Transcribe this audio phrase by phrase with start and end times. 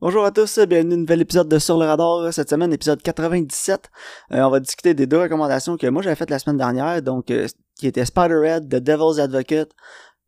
[0.00, 2.32] Bonjour à tous, bienvenue à un nouvel épisode de Sur le radar.
[2.32, 3.90] Cette semaine, épisode 97.
[4.30, 7.32] Euh, on va discuter des deux recommandations que moi j'avais faites la semaine dernière, donc
[7.32, 9.72] euh, qui était Spider-Head, The Devil's Advocate.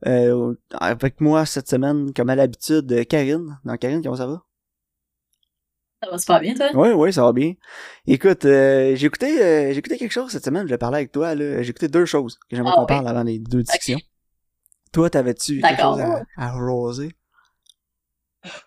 [0.08, 3.60] Euh, avec moi cette semaine, comme à l'habitude, Karine.
[3.64, 4.42] Donc Karine, comment ça va?
[6.02, 6.70] Ça va super bien, toi?
[6.74, 7.52] Oui, oui, ça va bien.
[8.08, 9.36] Écoute, j'ai écouté
[9.72, 11.36] j'ai écouté quelque chose cette semaine, je vais parler avec toi.
[11.36, 11.62] Là.
[11.62, 14.00] J'ai écouté deux choses que j'aimerais ah qu'on parle avant les deux discussions.
[14.90, 17.12] Toi, t'avais-tu quelque chose à, à roser?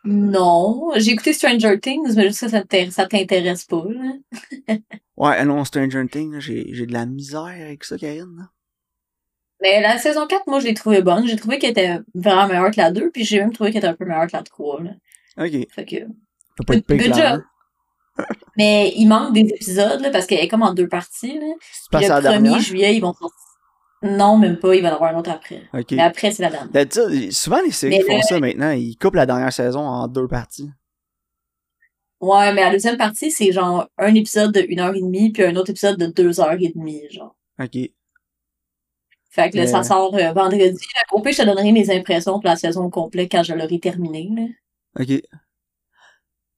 [0.04, 3.84] Non, j'ai écouté Stranger Things, mais ça, ça t'intéresse pas.
[3.90, 4.76] Là.
[5.18, 8.50] ouais, non, Stranger Things, j'ai de la misère avec ça, Karine.
[9.62, 11.26] Mais la saison 4, moi, je l'ai trouvée bonne.
[11.26, 13.88] J'ai trouvé qu'elle était vraiment meilleure que la 2, puis j'ai même trouvé qu'elle était
[13.88, 14.84] un peu meilleure que la 3.
[14.84, 14.92] Là.
[15.38, 15.68] Ok.
[15.72, 15.96] Fait que.
[16.68, 17.42] pas good, good job.
[18.58, 21.40] mais il manque des épisodes, là, parce qu'elle est comme en deux parties.
[21.40, 21.48] Là.
[21.92, 23.43] Puis le 1er juillet, ils vont sortir
[24.04, 24.76] non, même pas.
[24.76, 25.64] Il va en avoir un autre après.
[25.92, 27.32] Mais après, c'est la dernière.
[27.32, 28.72] souvent, les séries font ça maintenant.
[28.72, 30.70] Ils coupent la dernière saison en deux parties.
[32.20, 35.44] Ouais, mais la deuxième partie, c'est genre un épisode de une heure et demie, puis
[35.44, 37.36] un autre épisode de deux heures et demie, genre.
[37.62, 37.78] OK.
[39.30, 40.78] Fait que là, ça sort euh, vendredi.
[41.12, 44.30] Au pire, je te donnerai mes impressions pour la saison complète quand je l'aurai terminée,
[44.36, 44.44] là.
[45.04, 45.22] OK.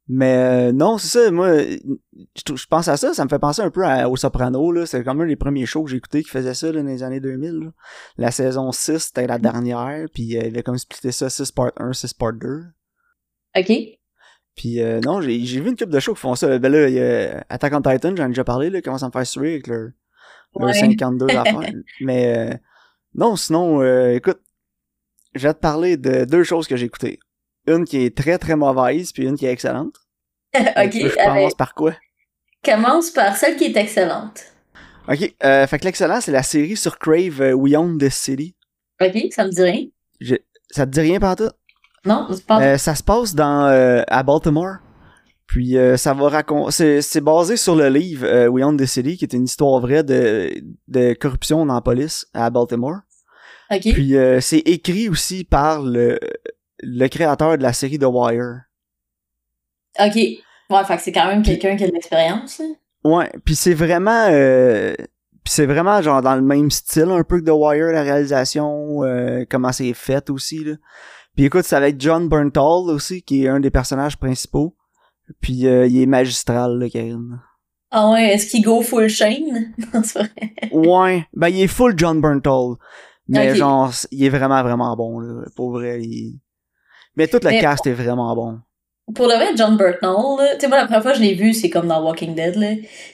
[0.08, 3.72] Mais euh, non, c'est ça, moi, je, pense à ça, ça me fait penser un
[3.72, 4.86] peu au Soprano, là.
[4.86, 7.02] C'est quand même les premiers shows que j'ai écoutés qui faisaient ça là, dans les
[7.02, 7.72] années 2000.
[8.18, 11.72] La saison 6, c'était la dernière, puis euh, il avait comme splitté ça 6 part
[11.78, 12.66] 1, 6 part 2.
[13.58, 13.72] OK.
[14.56, 16.60] Puis euh, non, j'ai vu une couple de shows qui font ça.
[16.60, 19.08] Ben là, il y a Attack on Titan, j'en ai déjà parlé, là, commence à
[19.08, 19.90] me faire suer avec leur,
[20.60, 21.74] leur 52 affaires.
[22.02, 22.60] Mais
[23.16, 24.40] non, sinon, écoute,
[25.34, 27.20] je vais te parler de deux choses que j'ai écoutées
[27.68, 29.96] une qui est très très mauvaise puis une qui est excellente.
[30.56, 30.92] ok.
[30.94, 31.94] Je commence par quoi?
[32.64, 34.44] Commence par celle qui est excellente.
[35.08, 35.36] Ok.
[35.44, 38.56] Euh, fait que l'excellent, c'est la série sur Crave euh, We Own This City.
[39.02, 39.86] Ok, ça me dit rien.
[40.72, 41.52] Ça te dit rien par tout?
[42.06, 42.62] Non, pas.
[42.62, 44.78] Euh, ça se passe dans euh, à Baltimore.
[45.48, 47.02] Puis euh, ça va raconter.
[47.02, 50.04] C'est basé sur le livre euh, We Own This City, qui est une histoire vraie
[50.04, 50.52] de,
[50.88, 53.00] de corruption dans la police à Baltimore.
[53.72, 53.82] Ok.
[53.94, 56.20] Puis c'est écrit aussi par le
[56.86, 58.62] le créateur de la série The Wire.
[60.00, 60.16] Ok.
[60.16, 62.62] Ouais, fait que c'est quand même quelqu'un qui a de l'expérience.
[63.04, 67.40] Ouais, puis c'est vraiment euh, puis c'est vraiment genre dans le même style un peu
[67.40, 70.74] que The Wire la réalisation euh, comment c'est fait aussi là.
[71.36, 74.76] Puis écoute, c'est avec John Bernthal aussi qui est un des personnages principaux.
[75.42, 77.40] Puis euh, il est magistral là, Karine.
[77.92, 79.74] Ah ouais, est-ce qu'il go full Shane?
[80.72, 82.76] ouais, ben il est full John Bernthal.
[83.28, 85.46] Mais genre, il est vraiment, vraiment bon, là.
[85.56, 86.40] Pour vrai, il...
[87.16, 88.60] Mais tout le cast est vraiment bon.
[89.14, 91.54] Pour le vrai, John Burtnell, tu sais, moi, la première fois que je l'ai vu,
[91.54, 92.70] c'est comme dans Walking Dead, là.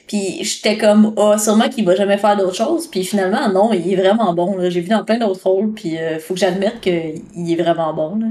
[0.08, 2.86] Puis j'étais comme, oh, sûrement qu'il va jamais faire d'autre chose.
[2.86, 4.70] Puis finalement, non, il est vraiment bon, là.
[4.70, 8.18] J'ai vu dans plein d'autres rôles, puis euh, faut que j'admette qu'il est vraiment bon,
[8.18, 8.26] là.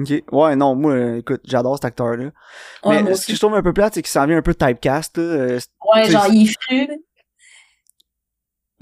[0.00, 0.22] Ok.
[0.32, 2.30] Ouais, non, moi, écoute, j'adore cet acteur-là.
[2.86, 5.18] mais ce que je trouve un peu plate, c'est qu'il s'en vient un peu typecast,
[5.18, 5.22] là.
[5.22, 5.60] Euh,
[5.94, 6.88] ouais, genre, il est fru,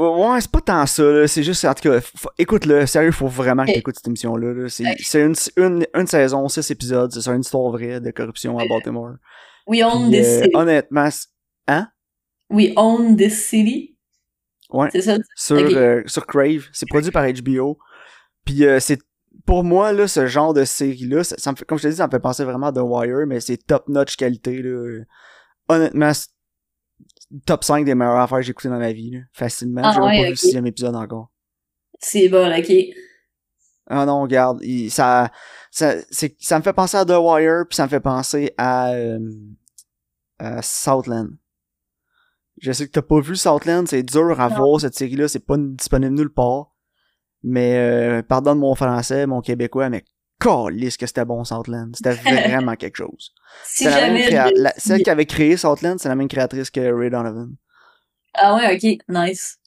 [0.01, 1.29] Ouais, c'est pas tant ça, là.
[1.29, 2.01] C'est juste, en tout cas,
[2.39, 4.55] écoute-le, sérieux, faut vraiment que t'écoutes cette émission-là.
[4.55, 4.69] Là.
[4.69, 9.17] C'est une, une, une, saison, six épisodes, c'est une histoire vraie de corruption à Baltimore.
[9.67, 10.51] We own this euh, city.
[10.55, 11.09] Honnêtement,
[11.69, 11.89] hein?
[12.49, 13.99] We own this city.
[14.71, 14.89] Ouais.
[14.93, 15.19] C'est ça?
[15.37, 16.69] Sur, euh, sur Crave.
[16.73, 17.79] C'est produit par HBO.
[18.45, 19.01] Puis euh, c'est
[19.45, 22.07] pour moi, là, ce genre de série-là, ça, me fait, comme je te dis, ça
[22.07, 25.05] me fait penser vraiment à The Wire, mais c'est top-notch qualité, là.
[25.69, 26.13] Honnêtement,
[27.47, 29.83] top 5 des meilleures affaires que j'ai écoutées dans ma vie, là, facilement.
[29.85, 31.31] Ah, j'ai pas vu le sixième épisode encore.
[31.99, 32.73] C'est bon, ok.
[33.87, 35.31] Ah non, regarde, ça,
[35.71, 35.95] ça,
[36.39, 39.19] ça me fait penser à The Wire, puis ça me fait penser à, euh,
[40.63, 41.31] Southland.
[42.61, 45.57] Je sais que t'as pas vu Southland, c'est dur à voir cette série-là, c'est pas
[45.59, 46.73] disponible nulle part.
[47.43, 50.05] Mais euh, pardonne mon français, mon québécois, mais
[50.41, 51.93] calisse que c'était bon Southland.
[51.95, 53.33] C'était vraiment quelque chose.
[53.65, 54.73] Si jamais la...
[54.77, 57.57] Celle qui avait créé Southland, c'est la même créatrice que Ray Donovan.
[58.35, 59.59] Ah ouais, ok, nice.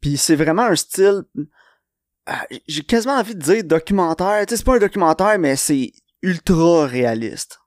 [0.00, 1.22] Puis c'est vraiment un style.
[2.26, 4.44] Ah, j'ai quasiment envie de dire documentaire.
[4.46, 5.92] Tu sais, c'est pas un documentaire, mais c'est
[6.22, 7.60] ultra réaliste.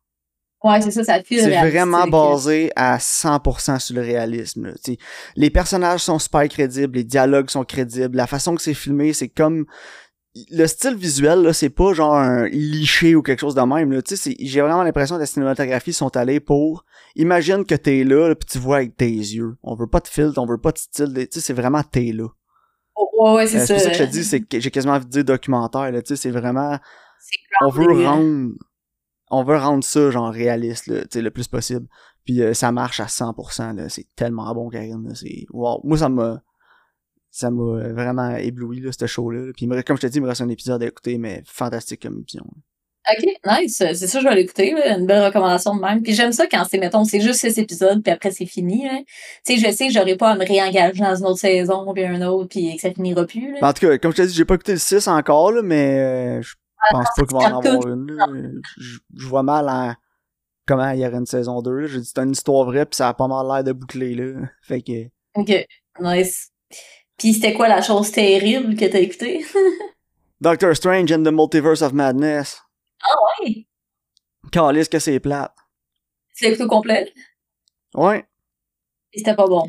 [0.64, 4.74] Ouais, c'est ça, ça fait C'est vraiment basé à 100% sur le réalisme.
[5.36, 9.30] Les personnages sont super crédibles, les dialogues sont crédibles, la façon que c'est filmé, c'est
[9.30, 9.66] comme
[10.50, 14.02] le style visuel là c'est pas genre un liché ou quelque chose de même là.
[14.02, 16.86] Tu sais j'ai vraiment l'impression que la cinématographie sont allés pour
[17.16, 19.58] imagine que t'es là, là puis tu vois avec tes yeux.
[19.64, 22.12] On veut pas de filtre on veut pas de style tu sais c'est vraiment t'es
[22.14, 22.28] là.
[23.00, 23.76] Oh, ouais, c'est ça.
[23.76, 23.90] Euh, c'est pour ça.
[23.92, 26.16] que je te dis c'est que j'ai quasiment envie de dire documentaire là tu sais
[26.16, 26.78] c'est vraiment
[27.62, 28.52] on veut rendre
[29.30, 31.88] on veut rendre ça genre réaliste là, tu sais le plus possible.
[32.26, 35.82] Puis euh, ça marche à 100% là c'est tellement bon Karine c'est wow.
[35.84, 36.42] Moi ça m'a
[37.38, 39.52] ça m'a vraiment ébloui, là, ce show-là.
[39.56, 42.16] Puis, comme je te dis, il me reste un épisode à écouter, mais fantastique comme
[42.16, 42.44] émission.
[43.10, 43.78] Ok, nice.
[43.78, 44.72] C'est ça, je vais l'écouter.
[44.72, 46.02] Une belle recommandation de même.
[46.02, 48.86] Puis j'aime ça quand c'est, mettons, c'est juste six épisodes, puis après c'est fini.
[49.46, 52.04] Tu sais, je sais que j'aurais pas à me réengager dans une autre saison, puis
[52.06, 53.54] un autre, puis que ça finira plus.
[53.54, 53.70] Là.
[53.70, 56.00] En tout cas, comme je t'ai dit, j'ai pas écouté le 6 encore, là, mais
[56.00, 56.56] euh, je
[56.92, 58.62] pense pas qu'il va en avoir une.
[58.78, 59.94] Je, je vois mal en
[60.68, 61.72] comment il y aurait une saison 2.
[61.72, 61.88] là.
[61.88, 64.42] J'ai dit c'est une histoire vraie, puis ça a pas mal l'air de boucler, là.
[64.62, 65.06] Fait que...
[65.36, 65.66] Ok,
[66.02, 66.52] nice.
[67.18, 69.46] Puis c'était quoi la chose terrible que t'as écouté?
[70.42, 72.62] Doctor Strange and the Multiverse of Madness.
[73.02, 73.68] ah ouais?
[74.52, 75.54] Calisse que c'est plate.
[76.42, 77.12] L'as écouté au complet?
[77.96, 78.26] Ouais.
[79.14, 79.68] Et c'était pas bon.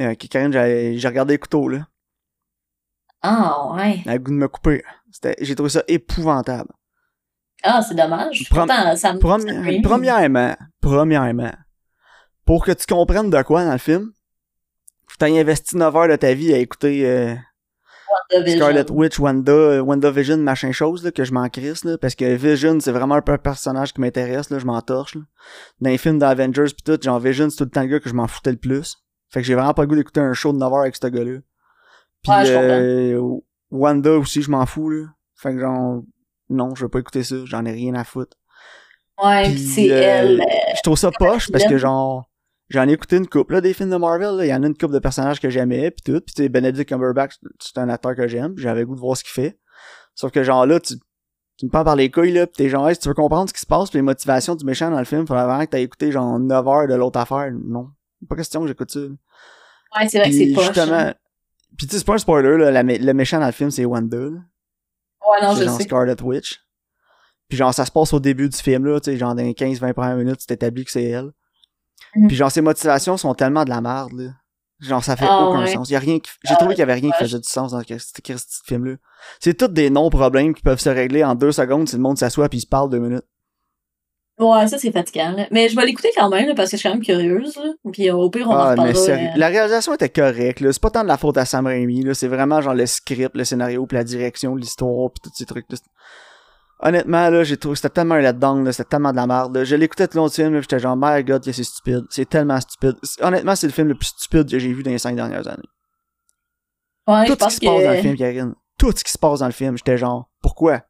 [0.00, 1.86] Euh, Karine, j'ai regardé les couteaux, là.
[3.22, 4.00] Ah ouais.
[4.04, 4.82] Elle a le goût de me couper.
[5.40, 6.70] J'ai trouvé ça épouvantable.
[7.62, 8.46] Ah, c'est dommage.
[8.48, 9.18] Pourtant, ça me...
[9.18, 11.52] Premi- premièrement, premièrement,
[12.46, 14.12] pour que tu comprennes de quoi dans le film,
[15.18, 17.34] t'aies investi 9 heures de ta vie à écouter euh.
[18.56, 22.78] Scarlet Witch, Wanda, WandaVision, machin chose, là, que je m'en crisse, là, parce que Vision,
[22.80, 25.22] c'est vraiment un personnage qui m'intéresse, là, je m'en torche, là.
[25.80, 28.08] Dans les films d'Avengers pis tout, genre Vision, c'est tout le temps le gars que
[28.08, 28.96] je m'en foutais le plus.
[29.32, 31.06] Fait que j'ai vraiment pas le goût d'écouter un show de 9 heures avec ce
[31.06, 31.38] gars-là.
[32.22, 33.20] Pis, Ouais, euh,
[33.70, 35.06] Wanda aussi, je m'en fous, là.
[35.36, 36.02] Fait que genre,
[36.48, 38.36] non, je veux pas écouter ça, j'en ai rien à foutre.
[39.22, 40.40] Ouais, pis c'est euh, elle.
[40.40, 40.44] euh,
[40.76, 42.28] Je trouve ça poche parce que genre
[42.70, 44.76] j'en ai écouté une couple là, des films de Marvel, il y en a une
[44.76, 48.14] couple de personnages que j'aimais puis tout, puis tu sais Benedict Cumberbatch, c'est un acteur
[48.14, 49.58] que j'aime, j'avais goût de voir ce qu'il fait.
[50.14, 50.94] Sauf que genre là tu
[51.58, 53.48] tu me prends par les couilles là, pis t'es genre hey, si tu veux comprendre
[53.48, 55.70] ce qui se passe, pis les motivations du méchant dans le film, faudrait vraiment que
[55.70, 57.50] t'aies écouté genre 9 heures de l'autre affaire.
[57.52, 57.90] Non,
[58.28, 59.00] pas question que j'écoute ça.
[59.00, 60.66] Ouais, c'est vrai que c'est poche.
[60.66, 61.14] justement, hein.
[61.76, 63.84] puis tu sais c'est pas un spoiler là, la le méchant dans le film c'est
[63.84, 64.16] Wanda.
[64.16, 64.30] là.
[65.28, 65.84] Ouais, non, c'est je genre sais.
[65.84, 66.60] Scarlet Witch.
[67.48, 69.52] Puis genre, ça se passe au début du film, là, tu sais, genre dans les
[69.54, 71.32] 15-20 premières minutes, c'est établi que c'est elle.
[72.16, 72.28] Mhm.
[72.28, 74.30] Puis genre, ses motivations sont tellement de la merde, là.
[74.80, 75.72] Genre, ça fait Ah, aucun ouais.
[75.74, 75.90] sens.
[75.90, 76.30] Y a rien qui...
[76.42, 78.94] J'ai Ah, trouvé qu'il y avait rien qui faisait du sens dans ce film-là.
[79.38, 82.48] C'est tous des non-problèmes qui peuvent se régler en deux secondes si le monde s'assoit
[82.48, 83.24] puis il se parle deux minutes.
[84.38, 85.32] Ouais, ça, c'est fatigant.
[85.32, 85.46] là.
[85.50, 87.54] Mais je vais l'écouter quand même, là, parce que je suis quand même curieuse.
[87.56, 87.72] Là.
[87.92, 90.72] Puis euh, au pire, on en Ah, mais euh, La réalisation était correcte, là.
[90.72, 92.14] C'est pas tant de la faute à Sam Raimi, là.
[92.14, 95.76] C'est vraiment genre le script, le scénario, puis la direction, l'histoire, puis tous ces trucs-là.
[96.82, 98.72] Honnêtement, là, j'ai trouvé c'était tellement un letdown, là.
[98.72, 99.64] C'était tellement de la merde, là.
[99.64, 102.04] Je l'écoutais tout le long du film, là, j'étais genre, my god, que c'est stupide.
[102.10, 102.96] C'est tellement stupide.
[103.02, 105.46] C'est- Honnêtement, c'est le film le plus stupide que j'ai vu dans les cinq dernières
[105.46, 105.68] années.
[107.06, 108.54] Ouais, je tout ce pense qui se passe dans le film, Karine.
[108.78, 110.82] Tout ce qui se passe dans le film, j'étais genre, pourquoi?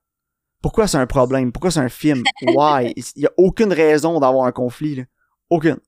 [0.63, 1.51] Pourquoi c'est un problème?
[1.53, 2.23] Pourquoi c'est un film?
[2.43, 2.93] Why?
[3.17, 5.03] Il y a aucune raison d'avoir un conflit, là.
[5.49, 5.79] Aucune.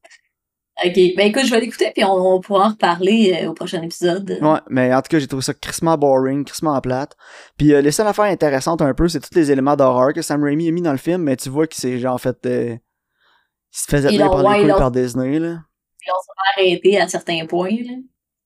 [0.79, 3.83] Ok, ben écoute, je vais l'écouter, puis on, on pourra en reparler euh, au prochain
[3.83, 4.39] épisode.
[4.41, 7.15] Ouais, mais en tout cas, j'ai trouvé ça crissement boring, crissement plate.
[7.59, 10.43] Puis euh, les seules affaires intéressantes un peu, c'est tous les éléments d'horreur que Sam
[10.43, 12.47] Raimi a mis dans le film, mais tu vois qu'il s'est genre fait...
[12.47, 15.59] euh, il se faisait Ils tenir par ouais, les ils couilles par Disney, là.
[15.99, 17.69] Puis on s'en va arrêter à certains points.
[17.71, 17.97] Là.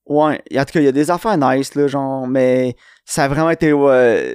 [0.07, 2.75] Ouais, en tout cas, il y a des affaires nice, là, genre, mais
[3.05, 4.35] ça a vraiment été euh,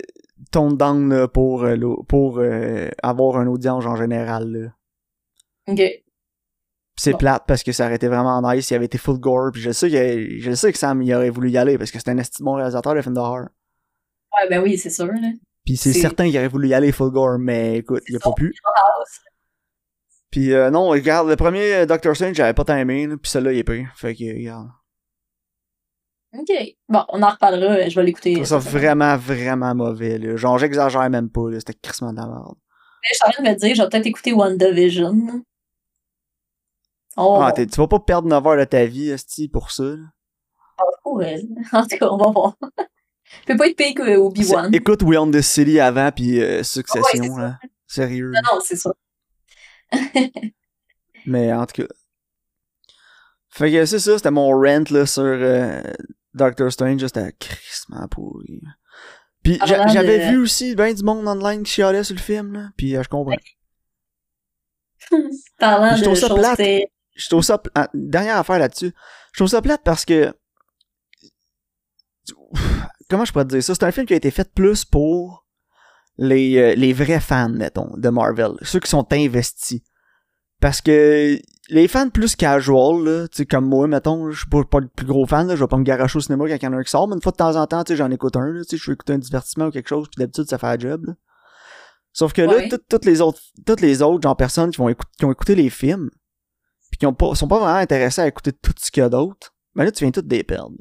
[0.54, 1.68] down là, pour,
[2.08, 2.42] pour
[3.04, 4.70] avoir une audience en général, là.
[5.68, 5.82] Ok.
[7.04, 9.60] C'est plate parce que ça aurait été vraiment nice, il avait été full gore, puis
[9.60, 12.10] je sais que je sais que Sam il aurait voulu y aller parce que c'est
[12.10, 13.48] un esti de bon réalisateur de films d'horreur.
[14.34, 15.08] Ouais, ben oui, c'est sûr.
[15.08, 15.32] Là.
[15.66, 18.34] Puis c'est certain qu'il aurait voulu y aller full gore, mais écoute, il a pas
[18.34, 18.54] pu.
[20.30, 23.54] Puis euh, non, regarde, le premier euh, Doctor Strange, j'avais pas tant aimé, puis celui-là,
[23.54, 23.92] il est pire.
[23.96, 24.70] Fait que, regarde.
[26.38, 26.56] Ok.
[26.88, 28.36] Bon, on en reparlera, euh, je vais l'écouter.
[28.36, 28.74] Je ça semaine.
[28.74, 30.38] vraiment, vraiment mauvais, là.
[30.38, 31.60] Genre, j'exagère même pas, là.
[31.60, 32.56] C'était crissement de la merde.
[33.02, 35.44] Mais je suis en train de me dire, je vais peut-être écouter WandaVision.
[37.18, 39.84] Oh, Ah, tu vas pas perdre 9 heures de ta vie, esti, pour ça,
[41.06, 41.42] ouais.
[41.74, 42.56] En tout cas, on va voir.
[43.48, 44.70] peut pas être pire que Obi-Wan.
[44.72, 47.42] C'est- Écoute We Own This City avant, puis euh, Succession, Ouais, c'est ça.
[47.42, 47.60] là.
[47.88, 48.32] Sérieux.
[48.34, 48.92] Non, non, c'est ça.
[51.26, 51.88] Mais en tout cas.
[53.50, 55.82] Fait que c'est ça, c'était mon rent là sur euh,
[56.34, 58.62] Doctor Strange, c'était crissement pourri.
[59.44, 62.54] Puis Parlant j'avais de- vu aussi ben du monde online qui chialait sur le film
[62.54, 63.36] là, puis euh, je comprends.
[65.58, 66.62] Parlant Je de choses plate.
[67.22, 68.94] Je trouve ça pl- ah, dernière affaire là-dessus.
[69.34, 70.34] Je trouve ça plate parce que
[73.10, 75.46] comment je pourrais te dire ça, c'est un film qui a été fait plus pour
[76.18, 79.82] les euh, les vrais fans mettons de Marvel, ceux qui sont investis.
[80.60, 84.64] Parce que les fans plus casual, là, tu sais, comme moi, mettons, je suis pas,
[84.64, 86.64] pas le plus gros fan, là, je vais pas me garocher au cinéma quand il
[86.64, 87.98] y en a un qui sort, mais une fois de temps en temps, tu sais,
[87.98, 90.20] j'en écoute un, là, tu sais, je veux écouter un divertissement ou quelque chose, puis
[90.20, 91.14] d'habitude, ça fait un job, là.
[92.14, 95.10] Sauf que là, tout- toutes les autres, toutes les autres, genre, personnes qui vont écouter,
[95.18, 96.12] qui ont écouté les films,
[97.02, 99.56] qui ont pas, sont pas vraiment intéressés à écouter tout ce qu'il y a d'autre,
[99.74, 100.78] ben là, tu viens tout des perdre.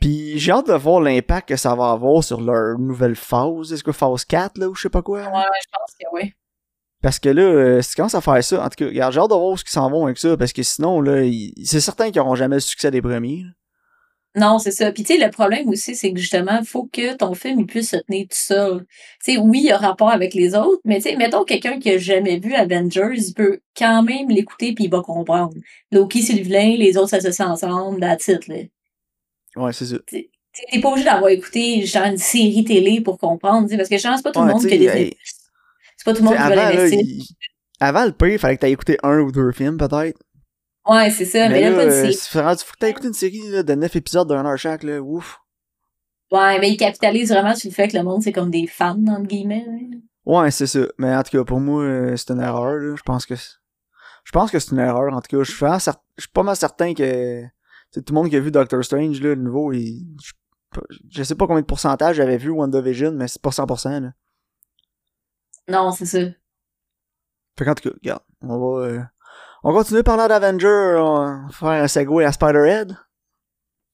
[0.00, 3.72] Puis j'ai hâte de voir l'impact que ça va avoir sur leur nouvelle phase.
[3.72, 5.18] Est-ce que phase 4, là, ou je sais pas quoi?
[5.18, 6.32] Ouais, je pense que oui.
[7.02, 9.18] Parce que là, euh, si tu commences à faire ça, en tout cas, regarde, j'ai
[9.18, 11.28] hâte de voir où ils s'en vont avec ça, parce que sinon, là,
[11.64, 13.42] c'est certain qu'ils auront jamais le succès des premiers.
[13.42, 13.50] là.
[14.36, 14.92] Non, c'est ça.
[14.92, 17.90] Puis tu sais, le problème aussi, c'est que justement, faut que ton film il puisse
[17.90, 18.86] se tenir tout seul.
[19.24, 21.80] Tu sais, oui, il y a rapport avec les autres, mais tu sais, mettons quelqu'un
[21.80, 25.54] qui a jamais vu Avengers, il peut quand même l'écouter puis il va comprendre.
[25.90, 28.56] Loki, c'est le vilain, les autres s'associent ensemble, that's it, là.
[29.56, 29.96] Ouais, c'est ça.
[30.06, 30.30] T'es
[30.70, 33.98] t'es pas obligé d'avoir écouté genre une série télé pour comprendre, tu sais, parce que
[33.98, 35.16] je pense pas tout le Ouais, monde qui a des
[35.96, 37.00] C'est pas tout le monde T'sais, qui là, l'investir.
[37.02, 37.24] il-
[37.80, 40.18] avant le pire, il fallait que t'aies écouté un ou deux films, peut-être.
[40.86, 42.14] Ouais, c'est ça, mais, là, pas de euh, série.
[42.14, 45.00] c'est faut écouté une série là, de 9 épisodes d'un heure chaque, là.
[45.00, 45.40] Ouf.
[46.32, 48.96] Ouais, mais ils capitalisent vraiment sur le fait que le monde, c'est comme des fans,
[49.08, 49.64] entre guillemets.
[49.66, 49.98] là.
[50.24, 50.80] Ouais, c'est ça.
[50.98, 52.94] Mais en tout cas, pour moi, euh, c'est une erreur, là.
[52.96, 53.56] Je pense que c'est-
[54.24, 55.42] je pense que c'est une erreur, en tout cas.
[55.42, 57.42] Je suis je pas mal certain que
[57.94, 60.06] tout le monde qui a vu Doctor Strange, là, le nouveau, il...
[60.22, 60.32] je...
[61.10, 64.12] je sais pas combien de pourcentage j'avais vu WandaVision, mais c'est pas 100%, là.
[65.68, 66.18] Non, c'est ça.
[67.58, 68.86] Fait qu'en tout cas, regarde, on va...
[68.86, 69.02] euh,
[69.62, 72.96] On continue parlant d'Avenger, on va faire un segue à Spider-Head.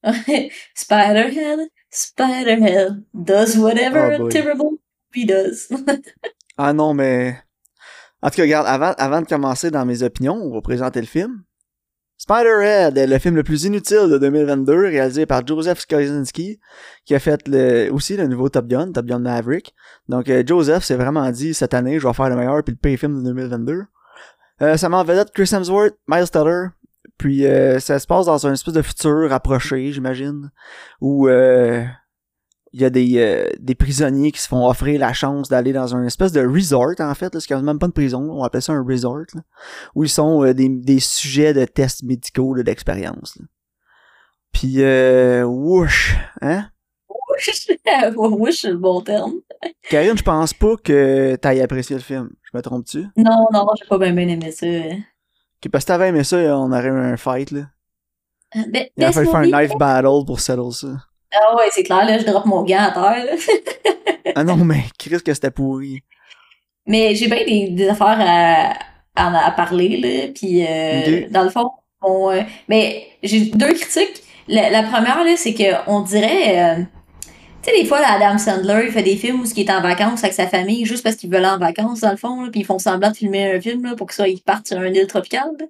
[0.75, 1.59] Spider-Head,
[1.89, 4.77] Spider-Head does whatever Oh terrible
[5.13, 5.69] he does.
[6.59, 7.37] Ah non, mais...
[8.23, 11.05] En tout cas, regarde, avant, avant de commencer dans mes opinions, on va présenter le
[11.05, 11.43] film.
[12.17, 16.59] Spider-Head est le film le plus inutile de 2022, réalisé par Joseph Kosinski,
[17.05, 19.75] qui a fait le, aussi le nouveau Top Gun, Top Gun Maverick.
[20.09, 22.79] Donc, euh, Joseph s'est vraiment dit, cette année, je vais faire le meilleur puis le
[22.79, 23.83] pire film de 2022.
[24.61, 26.67] Euh, ça m'en vedette Chris Hemsworth, Miles Teller,
[27.17, 30.51] puis euh, ça se passe dans un espèce de futur rapproché, j'imagine,
[30.99, 31.83] où euh,
[32.73, 35.95] il y a des, euh, des prisonniers qui se font offrir la chance d'aller dans
[35.95, 37.33] un espèce de resort, en fait.
[37.33, 39.25] là, C'est quand même pas une prison, on appelle ça un resort.
[39.33, 39.41] là,
[39.95, 43.37] où ils sont euh, des, des sujets de tests médicaux d'expérience.
[44.51, 46.67] Puis, euh, whoosh, hein?
[48.17, 49.33] oui, c'est le bon terme.
[49.89, 52.29] Karine, je pense pas que t'ailles apprécié le film.
[52.43, 53.05] Je me trompe-tu?
[53.15, 54.65] Non, non, j'ai pas bien, bien aimé ça.
[54.65, 55.03] Ben,
[55.63, 57.61] Ok, parce que t'avais aimé ça, on aurait eu un fight, là.
[58.55, 60.87] Ben, Il a fallu faire un knife battle pour settle ça.
[61.33, 63.31] Ah ouais, c'est clair, là, je drop mon gant à terre, là.
[64.35, 66.03] Ah non, mais Chris, que c'était pourri.
[66.85, 68.73] Mais j'ai bien des, des affaires à,
[69.15, 70.31] à, à parler, là.
[70.33, 74.21] Puis, euh, dans le fond, on, euh, mais j'ai deux critiques.
[74.47, 76.77] La, la première, là, c'est que on dirait...
[76.79, 76.83] euh,
[77.67, 79.81] tu sais, des fois, là, Adam Sandler, il fait des films où il est en
[79.81, 82.49] vacances avec sa famille juste parce qu'ils veulent aller en vacances, dans le fond, là,
[82.49, 84.81] puis ils font semblant de filmer un film là, pour que ça, ils partent sur
[84.81, 85.51] une île tropicale.
[85.59, 85.65] là.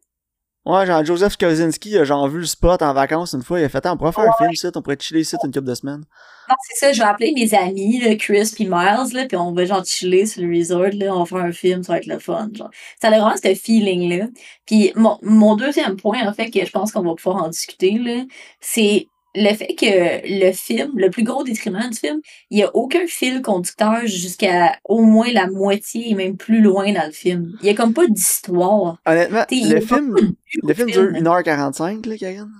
[0.65, 3.69] Ouais, genre, Joseph Kosinski a genre vu le spot en vacances une fois, il a
[3.69, 5.73] fait, Ah, on pourrait faire un film ici, on pourrait chiller ici une couple de
[5.73, 6.03] semaines.
[6.49, 9.53] Non, c'est ça, je vais appeler mes amis, là, Chris puis Miles, là, puis on
[9.53, 12.05] va genre chiller sur le resort, là, on va faire un film, ça va être
[12.05, 12.69] le fun, genre.
[13.01, 14.27] Ça a vraiment ce feeling-là.
[14.65, 17.91] Puis mon, mon deuxième point, en fait, que je pense qu'on va pouvoir en discuter,
[17.97, 18.23] là,
[18.59, 22.19] c'est le fait que le film, le plus gros détriment du film,
[22.49, 26.91] il y a aucun fil conducteur jusqu'à au moins la moitié et même plus loin
[26.93, 27.53] dans le film.
[27.61, 28.97] Il y a comme pas d'histoire.
[29.05, 30.15] Honnêtement, le pas film,
[30.63, 32.51] le film dure 1h45, là, Karine.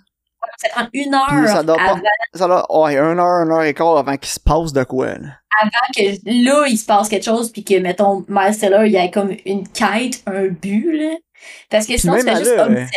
[0.59, 2.01] Ça prend une Puis heure ça doit pas- avant
[2.33, 5.07] Ça doit, ouais, 1 heure, 1 heure et quart avant qu'il se passe de quoi,
[5.15, 5.39] là.
[5.95, 6.01] que
[6.45, 9.35] là, il se passe quelque chose, puis que, mettons, Miles Teller, il y a comme
[9.45, 11.15] une quête, un but, là.
[11.69, 12.87] Parce que sinon, tu fais juste ouais.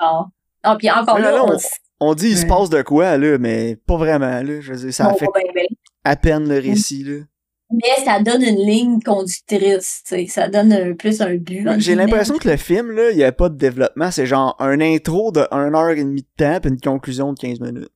[0.00, 0.28] genre.
[0.64, 1.58] Non, puis encore là, là, on, on-
[2.00, 4.60] On dit il se passe de quoi, là, mais pas vraiment, là.
[4.60, 5.64] Je veux dire, ça on fait va bien, bien.
[6.04, 7.24] à peine le récit, là.
[7.72, 10.26] Mais ça donne une ligne conductrice, tu sais.
[10.26, 11.64] Ça donne un- plus un but.
[11.78, 14.10] J'ai l'impression que le film, là, il y a pas de développement.
[14.10, 17.38] C'est genre un intro de 1 heure et demie de temps puis une conclusion de
[17.38, 17.90] 15 minutes.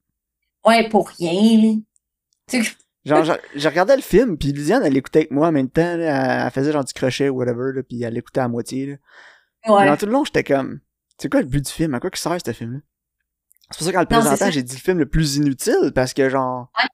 [0.64, 1.32] Ouais, pour rien,
[1.62, 1.74] là.
[2.48, 2.70] Tu sais,
[3.04, 6.46] Genre, j'ai- regardé le film, puis Lydiane, elle l'écoutait avec moi en même temps, là,
[6.46, 8.94] elle, faisait genre du crochet ou whatever, là, puis elle l'écoutait à moitié, là.
[9.66, 9.86] Mais ouais.
[9.86, 10.80] dans tout le long, j'étais comme,
[11.18, 11.92] c'est quoi le but du film?
[11.94, 12.78] À quoi que sert ce film-là?
[13.70, 16.28] C'est pour ça qu'en le présentant, j'ai dit le film le plus inutile, parce que
[16.28, 16.88] genre, Ouais.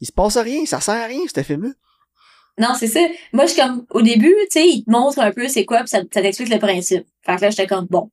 [0.00, 1.70] il se passe rien, ça sert à rien, ce film-là.
[2.58, 3.00] Non, c'est ça.
[3.32, 5.78] Moi, je suis comme, au début, tu sais, il te montre un peu c'est quoi,
[5.80, 7.06] puis ça, ça t'explique le principe.
[7.22, 8.10] Fait que là, j'étais comme, bon,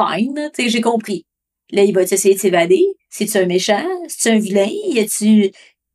[0.00, 1.26] fine, tu sais, j'ai compris.
[1.70, 2.84] Là, il va essayer de s'évader.
[3.10, 3.84] C'est-tu un méchant?
[4.08, 4.68] C'est-tu un vilain?
[4.70, 5.50] Y a-tu...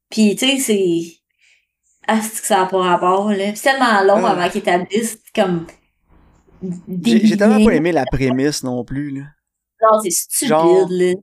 [0.10, 1.02] Puis, tu sais, c'est...
[2.08, 3.54] Ah, c'est que ça n'a pas rapport, là.
[3.56, 4.32] C'est tellement long Ah.
[4.32, 5.66] avant qu'ils établissent, comme...
[7.04, 9.22] J'ai tellement pas aimé la prémisse non plus, là.
[9.82, 11.14] Non, c'est stupide, Genre- là.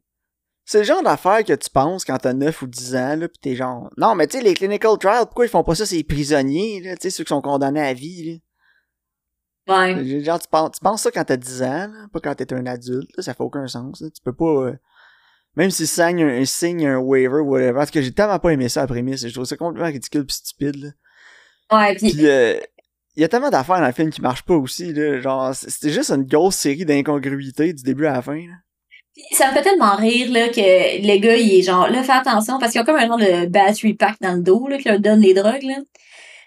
[0.66, 3.38] C'est le genre d'affaire que tu penses quand t'as 9 ou 10 ans, là, pis
[3.38, 6.02] t'es genre, non, mais tu sais, les clinical trials, pourquoi ils font pas ça, ces
[6.04, 8.40] prisonniers, là, tu sais, ceux qui sont condamnés à vie,
[9.66, 9.74] là?
[9.94, 10.20] Ouais.
[10.22, 12.66] Genre, tu penses, tu penses ça quand t'as 10 ans, là, pas quand t'es un
[12.66, 14.08] adulte, là, ça fait aucun sens, là.
[14.10, 14.74] Tu peux pas, euh,
[15.56, 18.68] même s'ils signent un, un signe, un waiver, whatever, parce que j'ai tellement pas aimé
[18.68, 20.88] ça la prémisse, je trouve ça complètement ridicule pis stupide, là.
[21.78, 22.10] Ouais, puis...
[22.12, 22.58] Pis, euh,
[23.16, 25.20] il y a tellement d'affaires dans le film qui marchent pas aussi, là.
[25.20, 28.54] Genre, c'est- c'était juste une grosse série d'incongruités du début à la fin, là.
[29.32, 32.58] Ça me fait tellement rire là que le gars il est genre là fais attention
[32.58, 34.88] parce qu'il y a comme un genre de battery pack dans le dos là qui
[34.88, 35.76] leur donne les drogues là.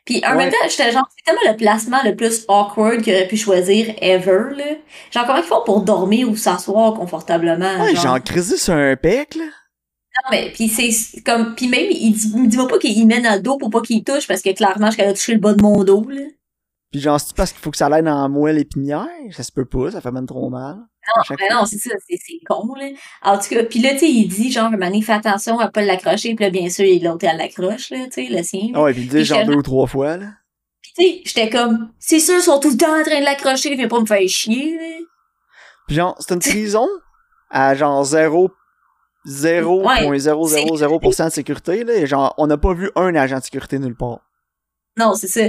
[0.06, 0.38] Puis en Ouais.
[0.38, 3.94] même temps j'étais genre c'est tellement le placement le plus awkward qu'il aurait pu choisir
[4.02, 4.66] ever là.
[5.12, 8.20] Genre comment ils font pour dormir ou s'asseoir confortablement Ouais, genre?
[8.26, 9.44] genre, sur un pec, là.
[9.46, 13.36] Non, mais puis c'est comme puis même il dit, il dit pas qu'il met dans
[13.36, 15.62] le dos pour pas qu'il touche parce que clairement je a touché le bas de
[15.62, 16.22] mon dos là.
[16.92, 19.66] Puis genre c'est parce qu'il faut que ça l'aide dans moelle épinière, ça se peut
[19.66, 20.78] pas, ça fait même trop mal.
[21.16, 22.90] Non, mais non, c'est ça, c'est con, là.
[23.22, 25.82] En tout cas, puis là, tu sais, il dit, genre, Mané, fais attention à pas
[25.82, 28.72] l'accrocher, puis là, bien sûr, il l'autre, elle l'accroche, là, tu sais, le sien.
[28.74, 30.34] Ah ouais, puis il dit genre deux ou trois fois, là.
[30.82, 33.26] Pis tu sais, j'étais comme, c'est sûr, ils sont tout le temps en train de
[33.26, 34.98] l'accrocher, viens pas me faire chier, là.
[35.88, 36.88] Pis genre, c'est une prison
[37.50, 38.52] à genre 0
[39.26, 44.20] 0.000% de sécurité, là, genre, on n'a pas vu un agent de sécurité nulle part.
[44.98, 45.48] Non, c'est ça.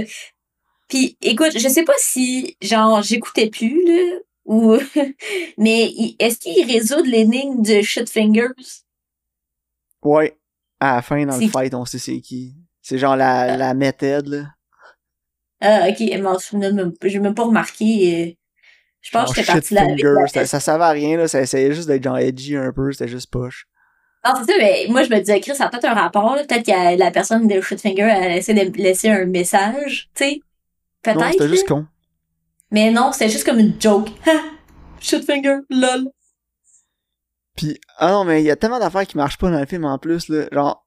[0.89, 4.77] Puis, écoute, je sais pas si, genre, j'écoutais plus, là, ou,
[5.57, 8.47] mais est-ce qu'il résout l'énigme de Shitfingers?
[10.01, 10.35] Ouais.
[10.79, 12.55] À la fin, dans le fight, on sait c'est qui.
[12.81, 13.57] C'est genre la, ah.
[13.57, 14.45] la méthode, là.
[15.61, 18.29] Ah, ok, je n'ai même pas remarqué.
[18.29, 18.33] Euh,
[19.01, 20.27] je pense que j'étais parti là.
[20.27, 21.27] ça, ça servait à rien, là.
[21.27, 23.65] Ça essayait juste d'être genre edgy un peu, c'était juste push.
[24.25, 26.65] Non, c'est ça, mais moi, je me disais, Chris, ça a peut-être un rapport, Peut-être
[26.65, 30.41] que la personne de Shitfinger a essayé de laisser un message, tu sais.
[31.03, 31.31] Peut-être.
[31.31, 31.85] c'était juste con.
[32.71, 34.09] Mais non, c'était juste comme une joke.
[34.99, 36.09] Shitfinger, lol.
[37.55, 39.85] Pis, ah non, mais il y a tellement d'affaires qui marchent pas dans le film
[39.85, 40.47] en plus, là.
[40.51, 40.85] Genre,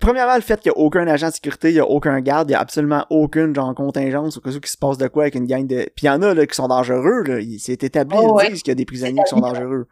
[0.00, 2.50] premièrement, le fait qu'il y a aucun agent de sécurité, il y a aucun garde,
[2.50, 5.24] il y a absolument aucune, genre, contingence au cas où qui se passe de quoi
[5.24, 5.88] avec une gang de...
[5.94, 7.40] Pis il y en a, là, qui sont dangereux, là.
[7.58, 9.86] C'est établi, oh, ils disent qu'il y a des prisonniers qui sont dangereux.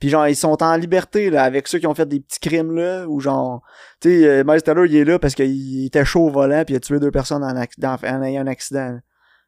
[0.00, 2.74] Puis genre, ils sont en liberté, là, avec ceux qui ont fait des petits crimes,
[2.74, 3.62] là, ou genre,
[4.00, 6.74] tu sais, euh, Miles Teller, il est là parce qu'il était chaud au volant, puis
[6.74, 8.98] il a tué deux personnes en, en ayant un accident.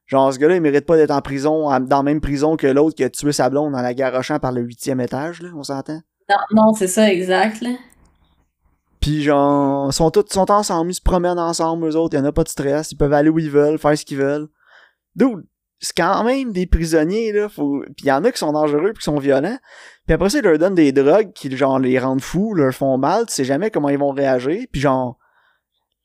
[0.07, 2.95] Genre, ce gars-là, il mérite pas d'être en prison, dans la même prison que l'autre
[2.95, 6.03] qui a tué sa blonde en la garochant par le huitième étage, là, on s'entend?
[6.29, 7.71] Non, non, c'est ça, exact, là.
[9.01, 12.33] Pis genre, sont tous sont ensemble, ils se promènent ensemble, eux autres, y en a
[12.33, 14.49] pas de stress, ils peuvent aller où ils veulent, faire ce qu'ils veulent.
[15.17, 15.45] Dude,
[15.81, 17.83] c'est quand même des prisonniers, là, faut...
[17.97, 19.59] Pis y en a qui sont dangereux pis qui sont violents.
[20.07, 22.99] Puis après ça, ils leur donnent des drogues qui, genre, les rendent fous, leur font
[22.99, 24.67] mal, tu sais jamais comment ils vont réagir.
[24.71, 25.19] Puis genre,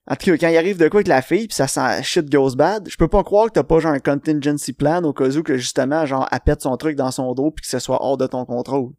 [0.09, 2.31] en tout cas, quand il arrive de quoi avec la fille, puis ça sent shit
[2.31, 5.29] goes bad, je peux pas croire que t'as pas genre un contingency plan au cas
[5.29, 8.01] où que justement, genre, elle pète son truc dans son dos puis que ce soit
[8.01, 8.91] hors de ton contrôle.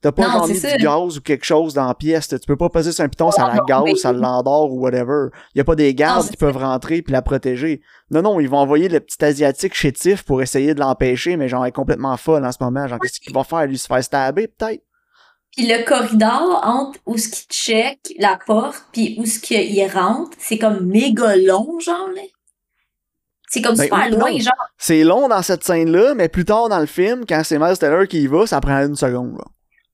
[0.00, 2.70] T'as pas genre mis du gaz ou quelque chose dans la pièce, tu peux pas
[2.70, 5.28] passer sur un piton, ça la gaz, ça l'endort ou whatever.
[5.54, 7.82] Y a pas des gardes qui peuvent rentrer puis la protéger.
[8.10, 11.64] Non, non, ils vont envoyer le petit asiatique chétif pour essayer de l'empêcher, mais genre,
[11.64, 12.86] elle est complètement folle en ce moment.
[12.86, 13.66] Genre, qu'est-ce qu'il va faire?
[13.66, 14.82] Lui se faire stabber, peut-être?
[15.56, 20.36] Puis le corridor entre où ce qu'il check la porte puis où ce qu'il rentre,
[20.38, 22.22] c'est comme méga long, genre, là.
[23.48, 24.52] C'est comme ben, super loin, genre.
[24.76, 28.06] C'est long dans cette scène-là, mais plus tard dans le film, quand c'est Miles Teller
[28.06, 29.44] qui y va, ça prend une seconde, là.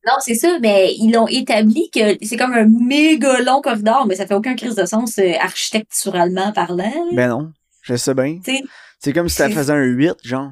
[0.05, 4.17] Non, c'est ça, mais ils l'ont établi que c'est comme un méga long corridor, mais
[4.17, 6.93] ça fait aucun crise de sens euh, architecturalement parlant.
[7.13, 8.41] Ben non, je sais bien.
[8.99, 10.51] C'est comme si ça faisait un 8, genre.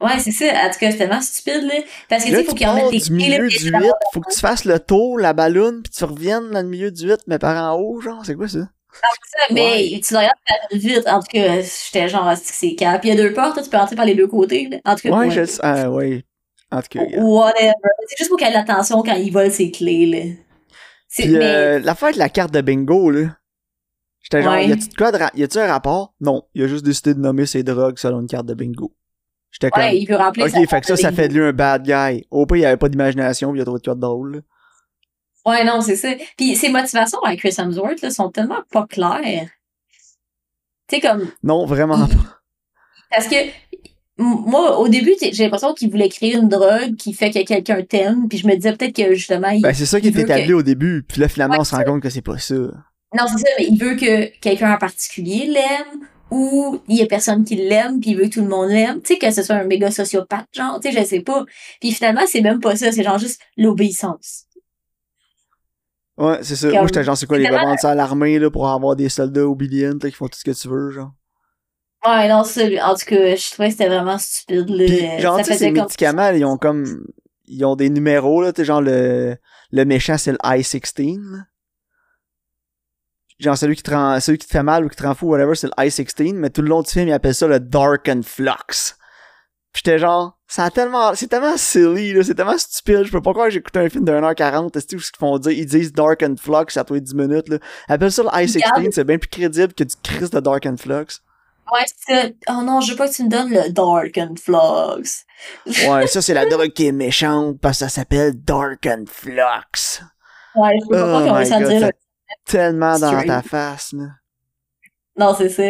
[0.00, 0.46] Ouais, c'est ça.
[0.46, 1.74] En tout cas, c'est tellement stupide, là.
[2.08, 3.74] Parce que, tu sais, faut qu'il en mette du milieu du 8,
[4.14, 7.06] faut que tu fasses le tour, la ballonne, puis tu reviennes dans le milieu du
[7.06, 8.68] 8, mais par en haut, genre, c'est quoi ça?
[9.02, 10.34] Ah, ça, mais tu le regardes
[10.72, 11.06] vite.
[11.06, 13.04] En tout cas, j'étais genre, c'est cap.
[13.04, 14.78] Il y a deux portes, tu peux entrer par les deux côtés, là.
[14.84, 15.30] En tout cas, ouais, ouais.
[15.30, 15.58] je.
[15.62, 16.24] Ah, ouais.
[16.72, 17.72] En tout cas, Whatever.
[18.08, 20.34] C'est juste pour qu'il ait de l'attention quand il vole ses clés, là.
[21.14, 21.44] Puis, mais...
[21.44, 23.36] euh, l'affaire de la carte de bingo, là.
[24.22, 26.14] J'étais genre, y a-tu de quoi de y a-tu un rapport?
[26.20, 26.42] Non.
[26.54, 28.92] Il a juste décidé de nommer ses drogues selon une carte de bingo.
[29.52, 31.82] J'étais ouais, il veut remplir Ok, fait que ça, ça fait de lui un bad
[31.82, 32.24] guy.
[32.30, 34.42] Au pire, il avait pas d'imagination, il y a trop de de drôle.
[35.46, 36.10] Ouais, non, c'est ça.
[36.36, 39.48] Puis ses motivations avec Chris Hemsworth là, sont tellement pas claires.
[40.86, 41.30] Tu sais, comme.
[41.42, 42.40] Non, vraiment pas.
[43.10, 43.36] Parce que
[44.18, 48.28] moi, au début, j'ai l'impression qu'il voulait créer une drogue qui fait que quelqu'un t'aime,
[48.28, 49.48] puis je me disais peut-être que justement.
[49.48, 51.84] Il, ben, c'est ça qui est établi au début, puis là, finalement, on se rend
[51.84, 52.54] compte que c'est pas ça.
[52.54, 57.06] Non, c'est ça, mais il veut que quelqu'un en particulier l'aime, ou il y a
[57.06, 59.42] personne qui l'aime puis il veut que tout le monde l'aime, tu sais que ce
[59.42, 61.44] soit un méga sociopathe genre, tu sais je sais pas.
[61.80, 64.44] Puis finalement, c'est même pas ça, c'est genre juste l'obéissance.
[66.16, 66.70] Ouais, c'est ça.
[66.70, 69.46] Moi j'étais genre c'est quoi les vendre ça à l'armée là pour avoir des soldats
[69.46, 71.12] obédients qui font tout ce que tu veux genre?
[72.06, 74.70] Ouais, non, ça, en tout cas, je trouvais que c'était vraiment stupide.
[74.70, 74.84] Là.
[74.86, 77.04] Puis, genre, tu sais, ces médicaments, ils ont comme,
[77.46, 79.36] ils ont des numéros, là, tu sais, genre, le,
[79.70, 81.42] le méchant, c'est le I-16,
[83.40, 85.26] genre celui qui te rend, celui qui te fait mal ou qui te rend fou,
[85.26, 88.08] whatever, c'est le I-16, mais tout le long du film, il appelle ça le Dark
[88.08, 88.94] and Flux.
[89.74, 93.32] j'étais genre, ça a tellement, c'est tellement silly, là, c'est tellement stupide, je peux pas
[93.32, 95.92] croire que j'écoute un film de 1h40, c'est tout ce qu'ils font dire, ils disent
[95.92, 97.58] Dark and Flux à tous les 10 minutes, là.
[97.88, 101.20] Appelle ça le I-16, c'est bien plus crédible que du Chris de Dark and Flux.
[101.72, 105.24] Ouais, c'est Oh non, je veux pas que tu me donnes le Dark and Flux.
[105.88, 109.40] ouais, ça c'est la drogue qui est méchante parce que ça s'appelle Dark and Flux.
[110.56, 111.90] Ouais, je peux pas croire qu'on va s'en dire
[112.50, 114.06] tellement dans ta face, là.
[115.16, 115.62] Non, c'est ça.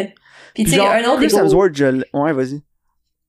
[0.54, 2.62] Puis tu sais, un autre Chris Hemsworth, je Ouais, vas-y.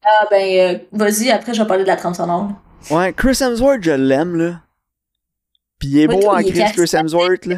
[0.04, 2.52] Ah ben, euh, vas-y, après je vais parler de la trame sonore.
[2.90, 4.62] Ouais, Chris Hemsworth, je l'aime, là.
[5.80, 7.58] Puis il est Ouais, beau en Chris Chris Hemsworth, là.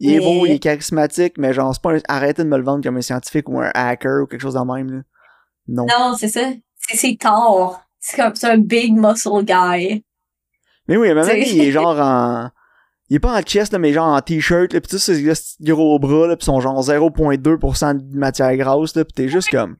[0.00, 2.00] Il est mais- beau, il est charismatique, mais genre, c'est pas un...
[2.08, 4.60] arrêtez de me le vendre comme un scientifique ou un hacker ou quelque chose de
[4.60, 5.02] même, là.
[5.68, 5.86] Non.
[5.86, 6.50] Non, c'est ça.
[6.76, 7.82] C'est, tard.
[8.00, 10.04] C'est comme, c'est un big muscle guy.
[10.88, 11.42] Mais oui, même T'sais.
[11.48, 12.50] il est genre en...
[13.10, 15.56] Il est pas en chest, là, mais genre en t-shirt, là, pis tous ces petits
[15.62, 19.76] gros bras, là, pis sont genre 0.2% de matière grasse, là, pis t'es juste comme...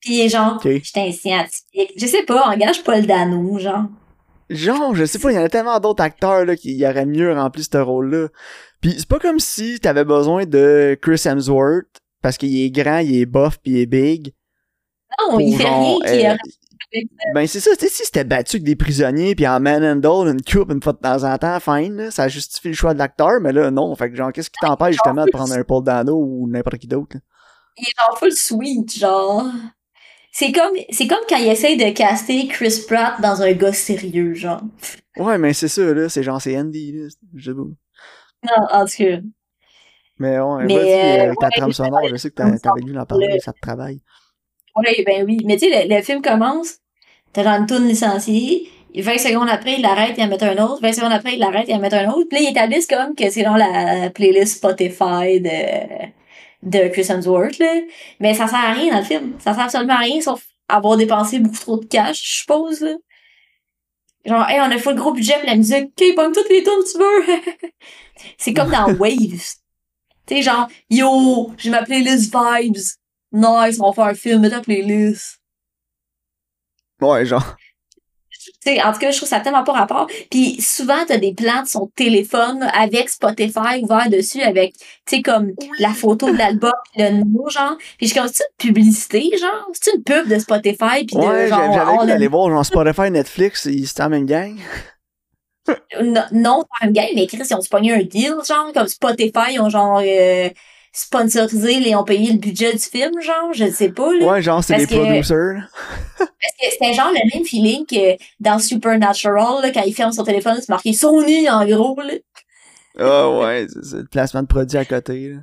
[0.00, 0.62] Pis il est genre, Ok.
[0.82, 1.92] j'étais un scientifique.
[1.96, 3.84] Je sais pas, engage Paul Dano, genre.
[4.48, 7.32] Genre, je sais pas, il y en a tellement d'autres acteurs, là, qui auraient mieux
[7.34, 8.28] rempli ce rôle-là.
[8.80, 13.20] Pis c'est pas comme si t'avais besoin de Chris Hemsworth, parce qu'il est grand, il
[13.20, 14.32] est buff, pis il est big.
[15.30, 16.36] Non, il fait genre, rien qui euh,
[17.34, 20.42] Ben c'est ça, tu sais, si c'était battu avec des prisonniers pis en manhandle une
[20.42, 23.40] coupe une fois de temps en temps, fine, là, ça justifie le choix de l'acteur,
[23.40, 23.94] mais là, non.
[23.94, 26.88] Fait que genre, qu'est-ce qui t'empêche justement de prendre un Paul Dano ou n'importe qui
[26.88, 27.16] d'autre,
[27.76, 29.46] il est genre full sweet, genre.
[30.32, 34.34] C'est comme, c'est comme quand il essaye de caster Chris Pratt dans un gars sérieux,
[34.34, 34.62] genre.
[35.16, 37.62] Ouais, mais c'est ça, là, c'est genre, c'est Andy, là, je sais pas.
[37.62, 39.18] Non, en tout cas.
[40.18, 42.96] Mais ouais, Mais, vas-y, euh, avec ta ouais, trame sonore, je sais que t'avais dû
[42.96, 44.02] en parler, le- ça te travaille.
[44.76, 45.38] Ouais, ben oui.
[45.44, 46.78] Mais tu sais, le, le film commence,
[47.32, 50.80] t'as genre une tourne licenciée, 20 secondes après, il l'arrête, il en met un autre,
[50.82, 52.26] 20 secondes après, il l'arrête, il en met un autre.
[52.28, 56.08] Puis là, ils établissent comme que c'est dans la playlist Spotify de,
[56.62, 57.72] de Chris Hemsworth, là.
[58.18, 59.34] Mais ça sert à rien dans le film.
[59.38, 62.94] Ça sert absolument à rien, sauf avoir dépensé beaucoup trop de cash, je suppose, là.
[64.24, 66.62] Genre, hey, on a fait le gros budget pour la musique, ok, pogne toutes les
[66.62, 67.70] tunes que tu veux.
[68.38, 69.54] c'est comme dans Waves.
[70.26, 72.99] Tu sais, genre, yo, j'ai ma playlist Vibes.
[73.32, 75.38] Nice, on va faire un film, mets ta playlist.
[77.00, 77.56] Ouais, genre.
[78.32, 80.06] Tu sais, en tout cas, je trouve ça tellement pas rapport.
[80.30, 85.22] Puis souvent, t'as des plans de son téléphone avec Spotify ouvert dessus, avec, tu sais,
[85.22, 87.76] comme la photo de l'album, pis le nom, genre.
[87.98, 89.68] Puis je suis comme, c'est une publicité, genre?
[89.72, 91.72] C'est une pub de Spotify, puis de Ouais, genre...
[91.72, 94.56] j'avais a- d'aller voir, genre, Spotify, Netflix, ils se la même gang.
[96.02, 99.52] Non, non, c'est un game, mais Chris, ils ont pogné un deal, genre, comme Spotify,
[99.52, 100.48] ils ont genre euh,
[100.92, 104.26] sponsorisé, ils ont payé le budget du film, genre, je sais pas, là.
[104.26, 105.62] Ouais, genre, c'est des que- producers.
[106.18, 110.24] Parce que c'était genre le même feeling que dans Supernatural, là, quand il ferme son
[110.24, 112.14] téléphone, c'est marqué Sony, en gros, là.
[112.98, 115.36] Ah ouais, c'est le placement de produit à côté, là.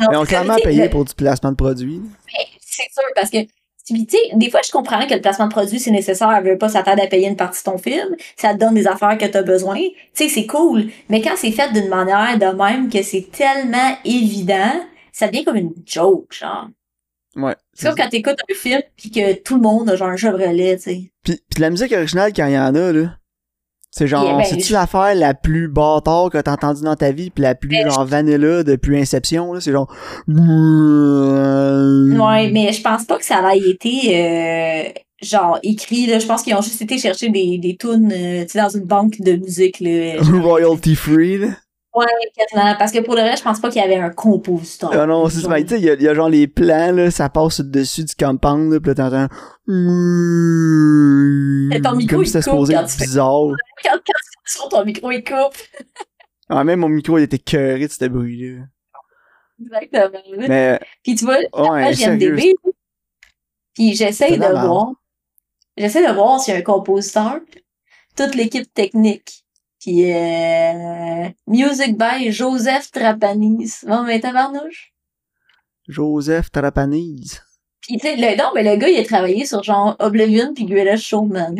[0.00, 2.00] Non, Mais on clairement payé le- pour du placement de produit.
[2.26, 3.38] Mais c'est sûr, parce que,
[3.86, 6.30] tu sais, des fois, je comprends que le placement de produit, c'est nécessaire.
[6.30, 8.16] Elle veut pas s'attendre à payer une partie de ton film.
[8.36, 9.76] Ça te donne des affaires que t'as besoin.
[9.76, 10.86] Tu sais, c'est cool.
[11.08, 14.72] Mais quand c'est fait d'une manière de même que c'est tellement évident,
[15.12, 16.68] ça devient comme une joke, genre.
[17.36, 17.56] Ouais.
[17.72, 20.76] C'est comme quand t'écoutes un film pis que tout le monde a genre un Chevrolet,
[20.76, 21.10] tu sais.
[21.22, 23.18] Puis, puis la musique originale, quand il y en a, là,
[23.96, 27.12] c'est genre, Yeah, ben, c'est-tu je- l'affaire la plus bâtard que t'as entendue dans ta
[27.12, 29.86] vie, puis la plus, Ben, genre, vanilla depuis Inception, là, c'est genre...
[30.26, 30.34] Ouais,
[32.50, 34.82] mais je pense pas que ça ait été euh,
[35.22, 36.18] genre écrit là.
[36.18, 38.84] Je pense qu'ils ont juste été chercher des des tunes, euh, tu sais, dans une
[38.84, 40.14] banque de musique là.
[40.42, 41.48] Royalty free, là?
[41.94, 42.06] Ouais.
[42.78, 44.90] Parce que pour le reste, je pense pas qu'il y avait un compositeur.
[44.92, 45.54] Ah non, c'est ça.
[45.62, 48.04] Tu sais, il y, a- il y a genre les plans, là, ça passe au-dessus
[48.04, 49.28] du compound, là, pis là, t'entends...
[51.82, 53.48] ton micro, Comme si c'était supposé être tu fais- bizarre.
[53.84, 54.12] Quand, quand
[54.46, 55.56] sur ton micro, il coupe.
[56.50, 58.64] Ah, même mon micro, il était cœuré de ce bruit-là.
[59.62, 60.20] Exactement.
[60.46, 61.94] Mais, Puis tu vois, ouais.
[61.94, 62.38] IMDb.
[63.72, 64.92] Puis j'essaie de voir.
[65.78, 67.40] J'essaie de voir s'il y a un compositeur.
[68.14, 69.43] Toute l'équipe technique.
[69.84, 73.80] Puis euh, Music by Joseph Trapanis.
[73.86, 74.94] Bon, mais tabarnouche.
[75.86, 77.42] Joseph Tarapanese.
[77.82, 80.64] Pis tu sais, le, non, mais le gars, il a travaillé sur genre Oblivion pis
[80.64, 81.56] Greatest Showman.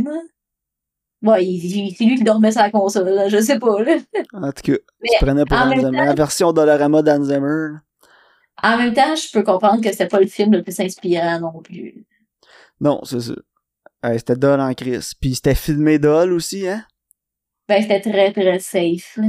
[1.43, 3.97] il, il- c'est lui qui dormait sur la console, là, je sais pas, là.
[4.33, 6.53] En tout cas, Mais tu prenais pour temps- La version
[7.25, 7.73] Zimmer.
[7.73, 7.81] là.
[8.63, 11.61] En même temps, je peux comprendre que c'était pas le film le plus inspirant non
[11.61, 12.07] plus.
[12.81, 13.35] Non, c'est ça.
[14.03, 15.13] Ouais, c'était Doll en crise.
[15.21, 16.85] Puis c'était filmé Doll aussi, hein?
[17.69, 19.29] Ben, c'était très, très safe, là.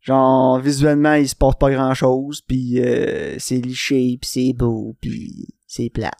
[0.00, 4.96] Genre, visuellement, il se passe pas grand chose, puis euh, c'est liché, puis c'est beau,
[5.00, 6.12] puis c'est plate.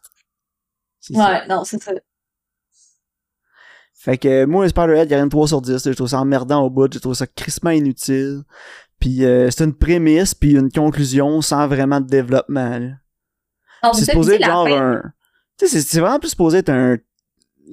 [1.01, 1.14] Ça.
[1.18, 1.92] Ouais, non, c'est ça.
[3.92, 5.70] Fait que moi, Spider-Head, il y a une 3 sur 10.
[5.72, 5.79] là.
[5.92, 6.92] Je trouve ça emmerdant au bout.
[6.92, 8.42] Je trouve ça crissement inutile.
[8.98, 12.92] Puis euh, c'est une prémisse, puis une conclusion sans vraiment de développement.
[13.81, 15.03] Ah, C'est supposé être genre un...
[15.59, 16.98] Tu sais, c'est vraiment plus supposé être un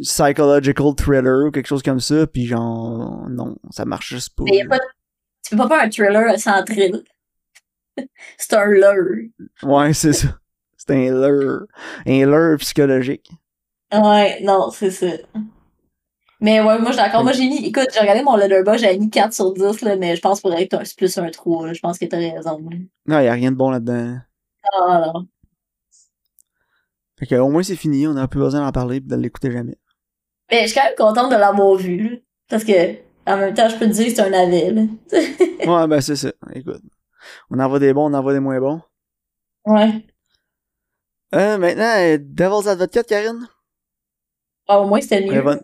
[0.01, 3.27] psychological thriller ou quelque chose comme ça, puis genre...
[3.29, 4.43] Non, ça marche juste pas.
[4.43, 4.79] Mais y a pas
[5.43, 7.03] Tu peux pas faire un thriller sans thrill.
[8.38, 9.29] c'est un leurre.
[9.63, 10.27] Ouais, c'est ça.
[10.77, 11.65] C'est un leurre.
[12.05, 13.29] Un leurre psychologique.
[13.91, 15.07] Ouais, non, c'est ça.
[16.41, 17.23] Mais ouais, moi, je suis d'accord.
[17.23, 20.15] Moi, j'ai mis, écoute, j'ai regardé mon Letterboxd, j'avais mis 4 sur 10, là, mais
[20.15, 21.73] je pense pour être c'est plus un 3, là.
[21.73, 22.77] Je pense que t'as raison, là.
[23.07, 24.19] Non, y a rien de bon là-dedans.
[24.73, 25.27] Ah, non.
[27.19, 29.51] Fait que au moins c'est fini, on a plus besoin d'en parler pis de l'écouter
[29.51, 29.77] jamais.
[30.51, 32.17] Mais je suis quand même contente de l'avoir vu, là.
[32.49, 32.95] Parce que,
[33.27, 34.41] En même temps, je peux te dire que c'est un là.
[35.81, 36.31] ouais, ben c'est ça.
[36.53, 36.81] Écoute.
[37.51, 38.81] On en voit des bons, on en voit des moins bons.
[39.65, 40.05] Ouais.
[41.35, 43.47] Euh, maintenant, euh, Devil's Advocate, Karine?
[44.67, 45.41] Ah, au moins, c'était mieux.
[45.41, 45.59] Ben,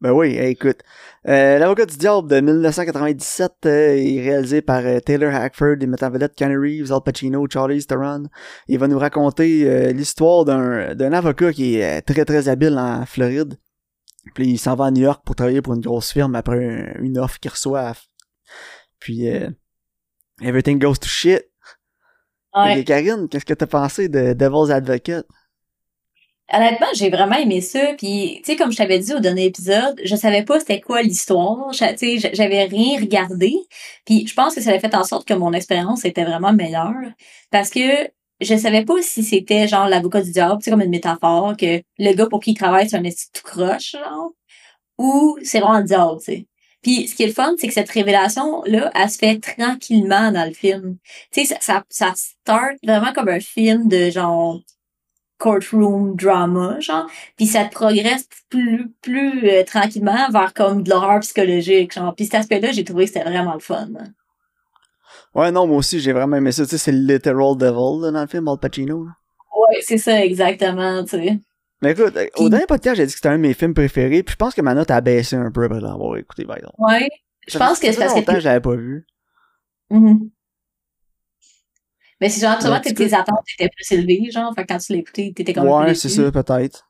[0.00, 0.78] ben oui, écoute.
[1.28, 6.08] Euh, L'avocat du diable de 1997 euh, est réalisé par euh, Taylor Hackford et mettant
[6.08, 8.24] vedette Kenny Reeves, Al Pacino, Charlie Theron.
[8.66, 13.56] Il va nous raconter l'histoire d'un avocat qui est très très habile en Floride.
[14.34, 17.18] Puis il s'en va à New York pour travailler pour une grosse firme après une
[17.18, 17.92] offre qu'il reçoit.
[18.98, 19.26] Puis
[20.42, 21.42] everything goes to shit.
[22.54, 22.80] Ouais.
[22.80, 25.26] Et Karine, qu'est-ce que t'as pensé de Devil's Advocate?
[26.52, 27.94] Honnêtement, j'ai vraiment aimé ça.
[27.96, 31.00] Puis, tu sais, comme je t'avais dit au dernier épisode, je savais pas c'était quoi
[31.00, 31.70] l'histoire.
[31.70, 33.54] Tu sais, j'avais rien regardé.
[34.04, 37.12] Puis, je pense que ça a fait en sorte que mon expérience était vraiment meilleure.
[37.52, 41.56] Parce que je savais pas si c'était genre l'avocat du diable, c'est comme une métaphore,
[41.56, 44.32] que le gars pour qui il travaille, c'est un esti tout croche, genre.
[44.98, 46.46] Ou c'est vraiment le diable, tu sais.
[46.82, 50.46] Puis ce qui est le fun, c'est que cette révélation-là, elle se fait tranquillement dans
[50.46, 50.96] le film.
[51.30, 54.60] Tu sais, ça, ça, ça start vraiment comme un film de genre
[55.38, 61.94] courtroom drama, genre, puis ça progresse plus plus euh, tranquillement vers comme de l'horreur psychologique,
[61.94, 62.14] genre.
[62.14, 63.88] Puis cet aspect-là, j'ai trouvé que c'était vraiment le fun.
[65.34, 66.64] Ouais, non, moi aussi, j'ai vraiment aimé ça.
[66.64, 69.04] Tu sais, c'est le literal devil, là, dans le film, Al Pacino.
[69.04, 69.12] Là.
[69.56, 71.38] Ouais, c'est ça, exactement, tu sais.
[71.82, 74.32] Mais écoute, au dernier podcast, j'ai dit que c'était un de mes films préférés, puis
[74.32, 76.74] je pense que ma note a baissé un peu après l'avoir écouté, par exemple.
[76.78, 77.08] Ouais,
[77.48, 78.18] je pense que c'est parce que...
[78.18, 79.06] longtemps que j'avais pas vu.
[79.90, 80.28] Mm
[82.20, 84.98] mais si genre, tu vois, tes attentes étaient plus élevées, genre, fait quand tu l'as
[84.98, 86.89] écouté, t'étais comme Ouais, c'est ça, peut-être.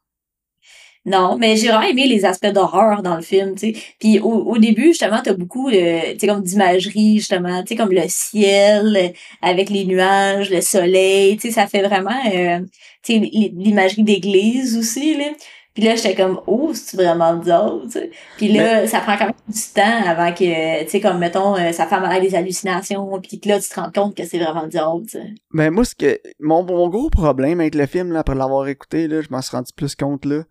[1.07, 3.81] Non, mais j'ai vraiment aimé les aspects d'horreur dans le film, tu sais.
[3.99, 7.77] Puis au, au début, justement, t'as beaucoup, de, tu sais, comme d'imagerie, justement, tu sais,
[7.77, 12.61] comme le ciel avec les nuages, le soleil, tu sais, ça fait vraiment, euh,
[13.03, 15.31] tu sais, l'imagerie d'église aussi, là.
[15.73, 18.11] Puis là, j'étais comme, oh, c'est vraiment bizarre, tu sais.
[18.37, 21.73] Puis là, ça prend quand même du temps avant que, tu sais, comme, mettons, euh,
[21.73, 24.67] sa femme a des hallucinations, puis que là, tu te rends compte que c'est vraiment
[24.67, 25.33] bizarre, tu sais.
[25.55, 29.09] Ben, moi, ce que, mon, mon gros problème avec le film, là, après l'avoir écouté,
[29.09, 30.43] là, je m'en suis rendu plus compte, là,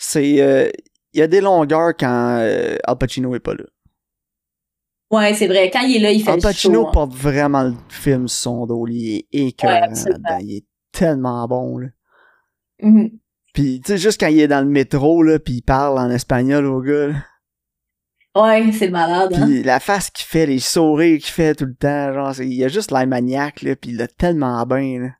[0.00, 0.70] c'est, euh,
[1.12, 3.64] il y a des longueurs quand euh, Al Pacino est pas là.
[5.10, 5.70] Ouais, c'est vrai.
[5.70, 6.92] Quand il est là, il fait Al Pacino le show, hein.
[6.92, 8.86] porte vraiment le film son dos.
[8.88, 10.38] Il est écœurant là-dedans.
[10.40, 11.88] Il est tellement bon, là.
[12.82, 13.12] Mm -hmm.
[13.52, 16.10] Pis, tu sais, juste quand il est dans le métro, là, pis il parle en
[16.10, 17.24] espagnol au gars, là.
[18.36, 19.62] Ouais, c'est malade, hein.
[19.64, 22.68] La face qu'il fait, les sourires qu'il fait tout le temps, genre, il y a
[22.68, 25.10] juste l'air maniaque, là, pis il l'a tellement bien, là.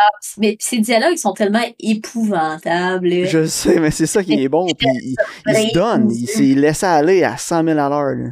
[0.00, 3.26] Ah, mais ces dialogues sont tellement épouvantables.
[3.26, 5.16] Je sais, mais c'est ça qui est bon, pis il,
[5.48, 8.30] il se donne, il s'est laissé aller à 100 000 à l'heure, là.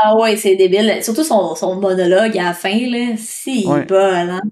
[0.00, 1.02] Ah ouais, c'est débile.
[1.02, 3.84] Surtout son, son monologue à la fin, là, si ouais.
[3.84, 4.42] bon, hein.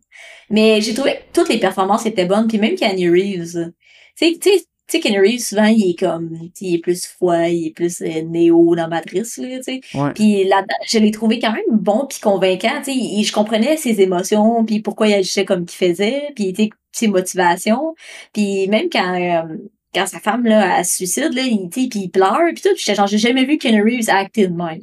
[0.50, 3.72] Mais j'ai trouvé que toutes les performances étaient bonnes, puis même Kenny Reeves.
[4.18, 7.68] Tu sais, tu sais, Kenny Reeves, souvent, il est comme, il est plus froid, il
[7.68, 9.80] est plus euh, néo dans Matrice, là, tu sais.
[9.94, 10.12] Ouais.
[10.14, 13.22] Puis là, je l'ai trouvé quand même bon puis convaincant, tu sais.
[13.22, 16.54] Je comprenais ses émotions, puis pourquoi il agissait comme qu'il faisait, puis
[16.92, 17.94] ses motivations.
[18.32, 19.14] Puis même quand...
[19.14, 19.56] Euh,
[19.94, 22.94] quand sa femme là elle se suicide là il puis il pleure puis tout j'étais
[22.94, 24.82] genre j'ai jamais vu Kenny Reeves acter de même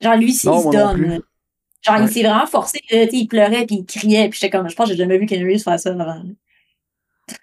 [0.00, 1.20] genre lui s'il se donne
[1.82, 2.06] genre ouais.
[2.06, 4.88] il s'est vraiment forcé là, il pleurait puis il criait puis j'étais comme je pense
[4.88, 6.22] que j'ai jamais vu Kenny Reeves faire ça avant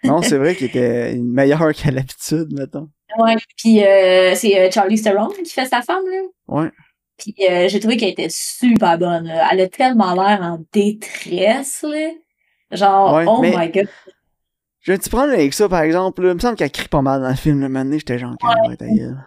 [0.04, 2.89] non, c'est vrai qu'il était meilleur qu'à l'habitude, mettons.
[3.17, 6.22] Ouais, puis euh, c'est euh, Charlie Theron qui fait sa femme, là.
[6.48, 6.72] Ouais.
[7.17, 9.26] Puis euh, j'ai trouvé qu'elle était super bonne.
[9.26, 9.50] Là.
[9.52, 12.10] Elle a tellement l'air en détresse, là.
[12.72, 13.88] Genre, ouais, oh my god.
[14.82, 16.24] J'ai un petit problème avec ça, par exemple.
[16.24, 16.32] Là.
[16.32, 17.62] Il me semble qu'elle crie pas mal dans le film.
[17.62, 18.36] Le moment j'étais genre,
[18.67, 18.76] ouais.
[18.76, 19.24] ta gueule.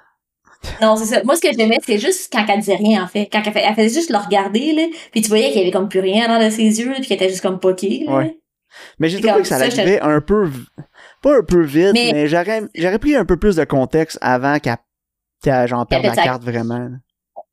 [0.83, 1.23] Non, c'est ça.
[1.23, 3.29] Moi, ce que j'aimais, c'est juste quand elle disait rien, en fait.
[3.31, 4.83] Quand elle, fait, elle faisait juste le regarder, là.
[5.12, 7.29] Puis tu voyais qu'il y avait comme plus rien dans ses yeux, puis qu'elle était
[7.29, 8.16] juste comme poquée, là.
[8.16, 8.38] Ouais.
[8.98, 10.50] Mais j'ai trouvé que ça l'arrivait un peu,
[11.22, 14.58] pas un peu vite, mais, mais j'aurais, j'aurais pris un peu plus de contexte avant
[14.58, 14.76] qu'elle,
[15.42, 16.88] qu'elle genre, perde la carte vraiment.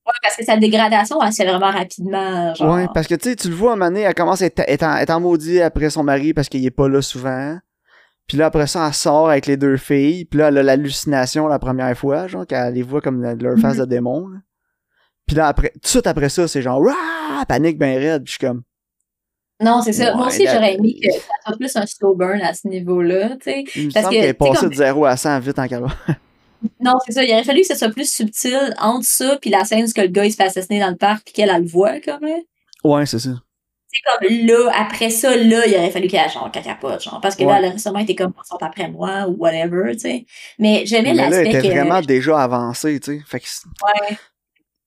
[0.05, 2.53] Ouais, parce que sa dégradation, elle se fait vraiment rapidement.
[2.53, 2.75] Genre.
[2.75, 4.47] Ouais, parce que tu sais, tu le vois à un moment donné, elle commence à
[4.47, 7.57] être, être, en, être en maudit après son mari parce qu'il est pas là souvent.
[8.27, 10.25] Puis là, après ça, elle sort avec les deux filles.
[10.25, 13.75] Puis là, elle a l'hallucination la première fois, genre, qu'elle les voit comme leur face
[13.75, 13.79] mm -hmm.
[13.79, 14.27] de démon.
[14.27, 14.39] Là.
[15.25, 17.45] Puis là, après, tout de suite après ça, c'est genre, Wah!
[17.47, 18.23] panique ben raide.
[18.23, 18.63] Puis je suis comme,
[19.63, 20.11] non, c'est ça.
[20.11, 23.29] Ouais, Moi aussi, j'aurais aimé que ça soit plus un slow burn à ce niveau-là,
[23.37, 23.63] tu sais.
[23.75, 24.69] Il me semble qu'elle est passée comme...
[24.69, 25.87] de 0 à 100 vite en calme.
[26.79, 27.23] non, c'est ça.
[27.23, 30.07] Il aurait fallu que ce soit plus subtil entre ça puis la scène où le
[30.07, 32.37] gars il se fait assassiner dans le parc puis qu'elle a le voit, comme là.
[32.83, 33.31] Ouais, c'est ça.
[33.87, 37.21] C'est comme là, après ça, là, il aurait fallu qu'elle genre cacapote, genre.
[37.21, 37.51] Parce que ouais.
[37.51, 40.25] là, elle aurait sûrement été comme, sont après moi ou whatever, tu sais.
[40.57, 41.49] Mais j'aimais l'aspect.
[41.49, 43.23] elle était vraiment déjà avancée, tu sais.
[43.27, 43.45] Fait que.
[43.83, 44.17] Ouais.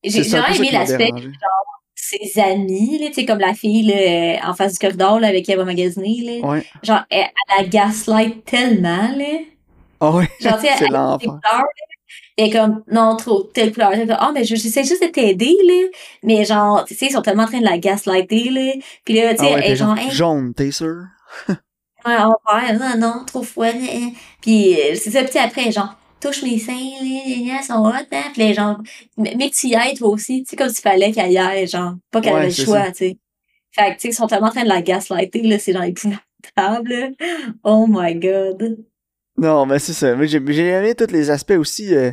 [0.03, 1.76] J'ai vraiment aimé l'aspect, genre
[2.09, 5.45] ses amis, là, tu sais, comme la fille là, en face du corridor là, avec
[5.45, 6.41] qui elle va magasiner.
[6.41, 6.49] Là.
[6.49, 6.65] Ouais.
[6.83, 7.27] Genre, elle,
[7.59, 9.09] elle la gaslight tellement.
[9.17, 9.39] Là.
[10.01, 10.87] Ah oh, ouais, Genre, c'est.
[12.39, 13.93] Et comme, non, trop, telle couleur.
[14.19, 15.89] Ah, mais j'essaie juste de t'aider, là.
[16.23, 18.73] Mais genre, tu sais, ils sont tellement en train de la gaslighter, là.
[19.05, 21.05] Puis là, tu sais, Ah ouais, genre, genre, Hey, jaune, t'es sûr?
[21.49, 21.55] ouais,
[22.05, 24.11] oh, ouais, non, non, trop froid, là.
[24.43, 28.23] Puis euh, c'est ça, petit après, genre, touche mes seins, les sont hot, hein.
[28.33, 28.79] Puis genre,
[29.17, 30.43] mais que tu y ailles, toi aussi.
[30.43, 32.89] Tu sais, comme s'il fallait qu'elle y aille, genre, pas qu'elle Ouais, avait le choix,
[32.91, 33.19] tu sais.
[33.73, 35.83] Fait que, tu sais, ils sont tellement en train de la gaslighter, là, c'est genre
[35.85, 37.09] épouvantable, là.
[37.63, 38.79] Oh my god.
[39.37, 40.17] Non, mais c'est ça.
[40.17, 41.95] Mais j'ai j'ai aimé tous les aspects aussi.
[41.95, 42.11] euh,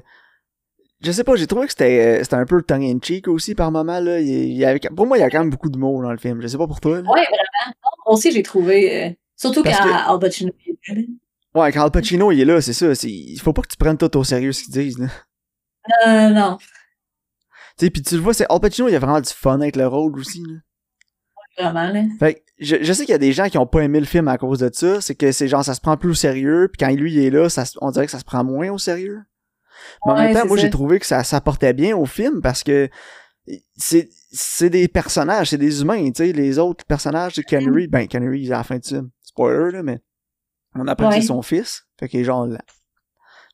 [1.02, 4.00] je sais pas, j'ai trouvé que c'était euh, c'était un peu tongue-in-cheek aussi par moment.
[4.02, 4.20] Là.
[4.20, 6.18] Il, il y avait, pour moi, il y a quand même beaucoup d'humour dans le
[6.18, 6.42] film.
[6.42, 7.02] Je sais pas pour toi.
[7.02, 7.10] là.
[7.10, 7.76] Ouais, vraiment.
[8.06, 10.52] Moi aussi, j'ai trouvé, euh, surtout quand que- Al Pacino.
[11.56, 12.88] Ouais, quand Al Pacino il est là, c'est ça.
[13.04, 15.00] Il faut pas que tu prennes tout au sérieux ce qu'ils disent.
[15.00, 15.08] Là.
[16.08, 16.58] Euh, non.
[17.78, 19.76] Tu sais, puis tu le vois, c'est Al Pacino, il a vraiment du fun avec
[19.76, 20.42] le rôle aussi.
[20.42, 20.56] Là.
[21.72, 22.04] Vraiment, là.
[22.20, 24.06] Fait que je, je sais qu'il y a des gens qui ont pas aimé le
[24.06, 25.02] film à cause de ça.
[25.02, 27.30] C'est que c'est genre ça se prend plus au sérieux, puis quand lui il est
[27.30, 29.20] là, ça, on dirait que ça se prend moins au sérieux.
[30.06, 32.63] Mais en Ouais, même temps, moi j'ai trouvé que ça s'apportait bien au film parce
[32.63, 32.89] que
[33.76, 38.08] c'est c'est des personnages, c'est des humains, tu sais, les autres personnages, Ken Reed, ben
[38.12, 40.00] Reed à la fin du film, spoiler là, mais
[40.75, 41.21] on apprend que Ouais.
[41.21, 42.59] c'est son fils, fait qu'il est genre là,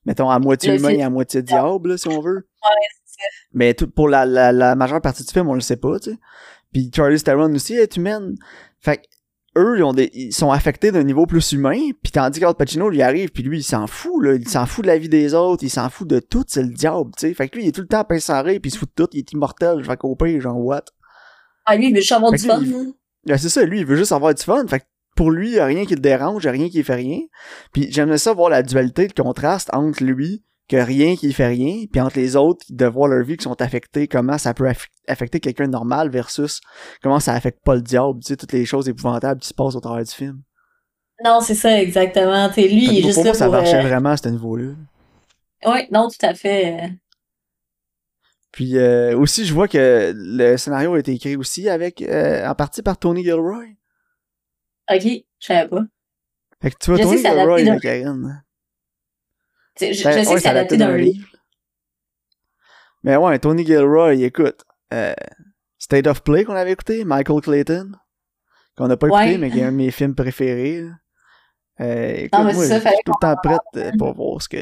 [0.05, 2.47] mettons à moitié Le humain et à moitié diable là, si on veut.
[3.05, 3.27] c'est ça.
[3.53, 6.11] Mais tout, pour la, la, la majeure partie du film, on le sait pas, tu
[6.11, 6.17] sais.
[6.71, 8.35] Puis Charlie Theron aussi est humaine.
[8.79, 9.03] Fait que
[9.57, 12.87] eux, ils, ont des, ils sont affectés d'un niveau plus humain, puis tandis qu'Al Pacino,
[12.89, 14.35] lui, arrive, puis lui, il s'en fout, là.
[14.35, 16.69] Il s'en fout de la vie des autres, il s'en fout de tout, c'est le
[16.69, 17.33] diable, tu sais.
[17.33, 18.89] Fait que lui, il est tout le temps pince sans rire, puis il se fout
[18.95, 20.85] de tout, il est immortel, fait qu'au pire, genre, what?
[21.65, 22.91] Ah, lui, il veut juste avoir Fait du fun, là.
[23.25, 24.65] Ben, c'est ça, lui, il veut juste avoir du fun.
[24.67, 24.85] Fait que
[25.19, 26.95] pour lui, il y a rien qui le dérange, il y a rien qui fait
[26.95, 27.19] rien.
[27.73, 31.83] Puis j'aimerais ça voir la dualité, le contraste entre lui, que rien qui fait rien,
[31.91, 34.87] puis entre les autres, de voir leur vie qui sont affectés, comment ça peut aff-
[35.09, 36.61] affecter quelqu'un de normal versus
[37.03, 39.75] comment ça affecte pas le diable, tu sais, toutes les choses épouvantables qui se passent
[39.75, 40.41] au travers du film.
[41.21, 42.47] Non, c'est ça, exactement.
[42.47, 43.55] T'sais, lui, il est pour, juste pour là moi, ça pour...
[43.55, 44.71] marchait euh, vraiment à ce niveau-là.
[45.65, 46.93] Ouais, non, tout à fait.
[48.53, 52.55] Puis euh, aussi, je vois que le scénario a été écrit aussi avec, euh, en
[52.55, 53.65] partie par Tony Gilroy.
[54.89, 55.81] Ok, je savais pas.
[56.61, 58.43] Fait que tu vois, Je Karine.
[59.75, 61.27] T'sais, Je, je sais que c'est adapté d'un livre.
[63.03, 65.13] Mais ouais, Tony Gilroy, écoute, euh,
[65.77, 67.91] State of Play qu'on avait écouté, Michael Clayton,
[68.77, 69.37] qu'on n'a pas écouté, Ouais.
[69.37, 70.85] mais qui est un de mes films préférés.
[71.79, 74.41] Euh, écoute, Non, moi, ça, je suis fallait tout le temps prête euh, pour voir
[74.41, 74.61] ce que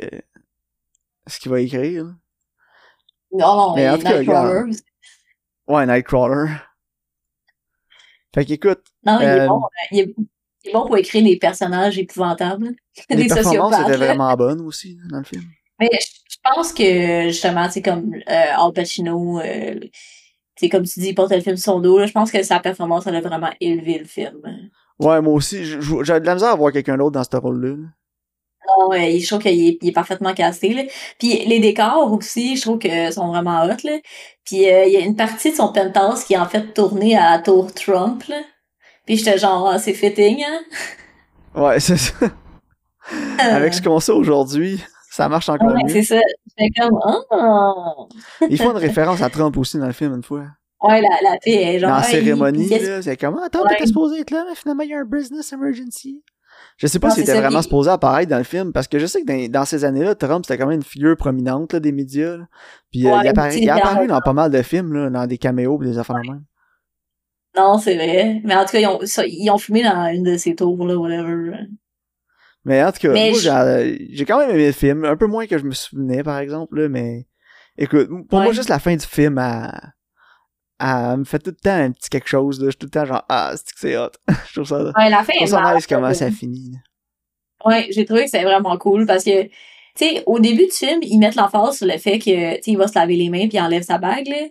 [1.25, 2.03] ce qu'il va écrire.
[2.05, 2.11] là.
[3.31, 4.71] Non, non, Mais mais en tout cas, Nightcrawler.
[5.67, 6.51] Ouais, Nightcrawler.
[8.33, 9.61] Fait qu'écoute, Non, il est Euh, bon.
[9.63, 10.15] euh, Il est,
[10.65, 12.71] il est bon pour écrire des personnages épouvantables.
[13.09, 15.43] les des performances étaient vraiment bonnes aussi là, dans le film.
[15.79, 19.79] Mais je pense que, justement, c'est comme euh, Al Pacino, euh,
[20.55, 21.99] c'est comme tu dis, il porte le film sur son dos.
[21.99, 22.05] là.
[22.07, 24.41] Je pense que sa performance, elle a vraiment élevé le film.
[24.99, 25.63] Ouais, moi aussi,
[26.03, 27.75] j'avais de la misère à voir quelqu'un d'autre dans ce rôle-là.
[28.67, 30.83] Non, ouais, je trouve qu'il est, il est parfaitement casté, là.
[31.19, 33.97] Puis les décors aussi, je trouve que sont vraiment hot, là.
[34.45, 37.17] Puis euh, il y a une partie de son penthouse qui est en fait tournée
[37.17, 38.41] à tour Trump, là.
[39.05, 40.59] Puis j'étais genre, ah, c'est fitting, hein?
[41.55, 42.13] Ouais, c'est ça.
[43.39, 45.89] Avec ce qu'on sait aujourd'hui, ça marche encore Ouais, mieux.
[45.89, 46.19] c'est ça.
[46.57, 46.99] J'étais comme,
[47.31, 47.93] ah.
[48.49, 50.45] Ils font une référence à Trump aussi dans le film une fois.
[50.83, 54.19] Ouais, la, la fille est genre, dans la cérémonie, là, c'est comme, attends, t'étais supposé
[54.19, 56.21] être là, mais finalement, il y a un business emergency.
[56.77, 59.07] Je sais pas s'il c'est était vraiment supposé apparaître dans le film, parce que je
[59.07, 61.91] sais que dans, dans ces années-là, Trump, c'était quand même une figure prominente, là, des
[61.91, 62.47] médias, là.
[62.91, 65.37] Puis, euh, il, petit il a apparu dans pas mal de films, là, dans des
[65.39, 66.43] caméos pis des affaires même.
[67.57, 68.41] Non, c'est vrai.
[68.43, 70.85] Mais en tout cas, ils ont, ça, ils ont fumé dans une de ces tours,
[70.85, 71.53] là, whatever.
[72.63, 75.25] Mais en tout cas, Mais moi, je- j'ai quand même aimé le film, un peu
[75.25, 77.25] moins que je me souvenais, par exemple, là, mais
[77.77, 79.93] écoute, pour moi, juste la fin du film, elle,
[80.79, 82.65] elle me fait tout le temps un petit quelque chose, là.
[82.67, 84.09] Je suis tout le temps genre, ah, c'est que c'est hot?
[84.49, 86.13] je trouve ça, Ouais, la fin je trouve ça marrante, nice comment là.
[86.13, 86.71] ça finit.
[86.71, 86.77] là.
[87.65, 89.49] Ouais, j'ai trouvé que c'était vraiment cool parce que, tu
[89.95, 92.77] sais, au début du film, ils mettent l'emphase sur le fait que, tu sais, il
[92.77, 94.45] va se laver les mains puis il enlève sa bague, là.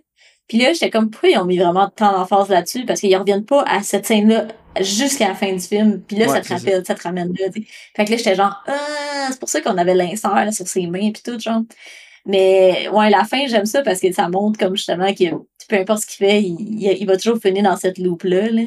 [0.49, 2.85] Puis là, j'étais comme, pourquoi ils ont mis vraiment tant d'emphase là-dessus?
[2.85, 4.47] Parce qu'ils reviennent pas à cette scène-là
[4.81, 6.01] jusqu'à la fin du film.
[6.07, 6.95] Puis là, Ouais, ça te c'est rappelle, ça.
[6.95, 7.67] te ramène là, tu sais.
[7.95, 11.11] Fait que là, j'étais genre, ah, c'est pour ça qu'on avait l'insert sur ses mains
[11.11, 11.63] puis tout, genre.
[12.25, 15.23] Mais, ouais, la fin, j'aime ça parce que ça montre comme justement que
[15.67, 18.63] peu importe ce qu'il fait, il, il, il va toujours finir dans cette loupe-là, là.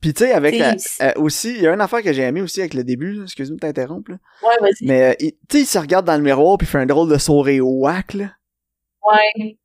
[0.00, 2.42] Puis tu sais, avec la, euh, aussi, il y a une affaire que j'ai aimé
[2.42, 4.10] aussi avec le début, excuse-moi de t'interrompre.
[4.10, 4.86] Ouais, vas-y.
[4.86, 7.10] mais euh, tu sais, il se regarde dans le miroir puis il fait un drôle
[7.10, 8.30] de sourire whack, là.
[9.10, 9.56] Ouais.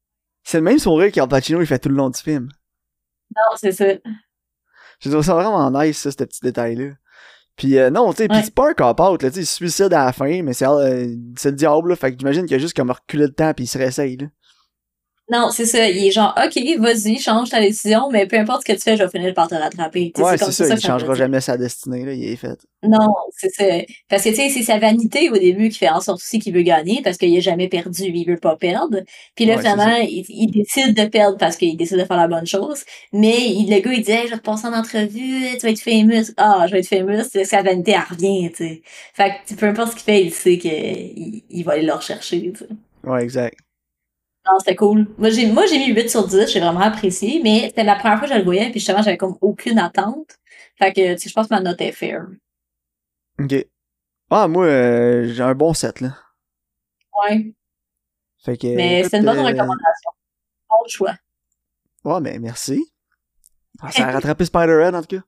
[0.44, 2.48] C'est le même sourire qu'Al Pacino il fait tout le long du film.
[3.36, 3.86] Non, c'est ça.
[5.02, 6.94] Je trouve ça vraiment nice, ça, ce petit détail-là.
[7.58, 8.42] Puis euh, non, tu sais, Ouais.
[8.42, 10.66] c'est pas un cop-out, là, tu sais, il se suicide à la fin, mais c'est
[10.66, 13.54] euh, c'est le diable, là, fait que j'imagine qu'il a juste comme reculé le temps
[13.54, 14.28] puis il se réessaye, là.
[15.30, 15.88] Non, c'est ça.
[15.88, 18.98] Il est genre, OK, vas-y, change ta décision, mais peu importe ce que tu fais,
[18.98, 20.12] je vais finir par te rattraper.
[20.18, 22.58] ouais, c'est ça, il changera jamais sa destinée, là, il est fait.
[22.82, 23.64] Non, c'est ça.
[24.10, 26.54] Parce que, tu sais, c'est sa vanité au début qui fait en sorte aussi qu'il
[26.54, 29.02] veut gagner, parce qu'il a jamais perdu, il veut pas perdre.
[29.36, 32.84] Puis là, finalement, il, décide de perdre parce qu'il décide de faire la bonne chose.
[33.14, 35.80] Mais il, le gars, il dit, je vais te passer en entrevue, tu vas être
[35.80, 36.34] famous.
[36.38, 38.82] Ah, je vais être famous, c'est sa vanité, elle revient, tu sais.
[39.14, 42.52] Fait que, peu importe ce qu'il fait, il sait qu'il il va aller le rechercher,
[42.52, 42.68] tu sais.
[43.04, 43.58] Ouais, exact.
[44.50, 45.08] Non, c'était cool.
[45.18, 48.18] Moi, j'ai, moi, j'ai mis 8 sur 10, j'ai vraiment apprécié, mais c'était la première
[48.18, 50.38] fois que je le voyais, puis justement, j'avais comme aucune attente.
[50.78, 52.26] Fait que, tu sais, je pense que ma note est fair.
[53.40, 53.66] Ok.
[54.32, 56.16] Ah, moi, euh, j'ai un bon set, là.
[57.20, 57.54] Ouais.
[58.44, 58.76] Fait que.
[58.76, 60.12] Mais c'est une bonne euh, recommandation.
[60.70, 61.16] Bon choix.
[62.04, 62.92] Ouais, mais merci.
[63.82, 65.24] Ah, ça a rattrapé Spider-Man, en tout cas.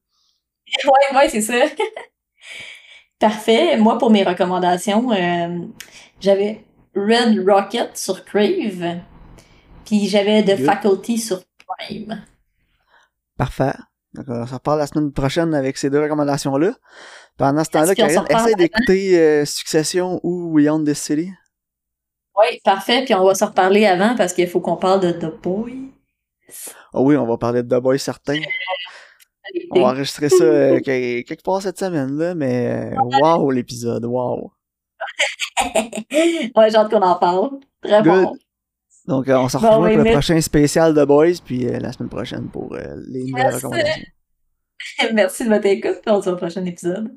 [0.85, 1.53] Ouais, ouais, c'est ça.
[3.19, 3.77] Parfait.
[3.77, 5.59] Moi, pour mes recommandations, euh,
[6.19, 6.65] j'avais
[6.95, 9.01] Red Rocket sur Crave.
[9.85, 12.23] Puis j'avais The Faculty sur Prime.
[13.37, 13.73] Parfait.
[14.13, 16.73] Donc, on se reparle la semaine prochaine avec ces deux recommandations-là.
[17.37, 21.31] Pendant ce temps-là, Karine, essaie d'écouter euh, Succession ou Beyond the City.
[22.35, 23.03] Oui, parfait.
[23.05, 25.91] Puis on va se reparler avant parce qu'il faut qu'on parle de The Boy.
[26.93, 28.39] Oh oui, on va parler de The Boy, certain.
[29.71, 34.51] on va enregistrer ça euh, quelque part cette semaine, là, mais wow, l'épisode, wow.
[35.73, 37.49] ouais, j'ai hâte qu'on en parle.
[37.81, 38.35] Très bon.
[39.07, 42.09] Donc, euh, on se retrouve pour le prochain spécial de Boys, puis euh, la semaine
[42.09, 44.03] prochaine pour euh, les nouvelles recommandations.
[45.13, 47.11] Merci de votre écoute, puis on se voit au prochain épisode.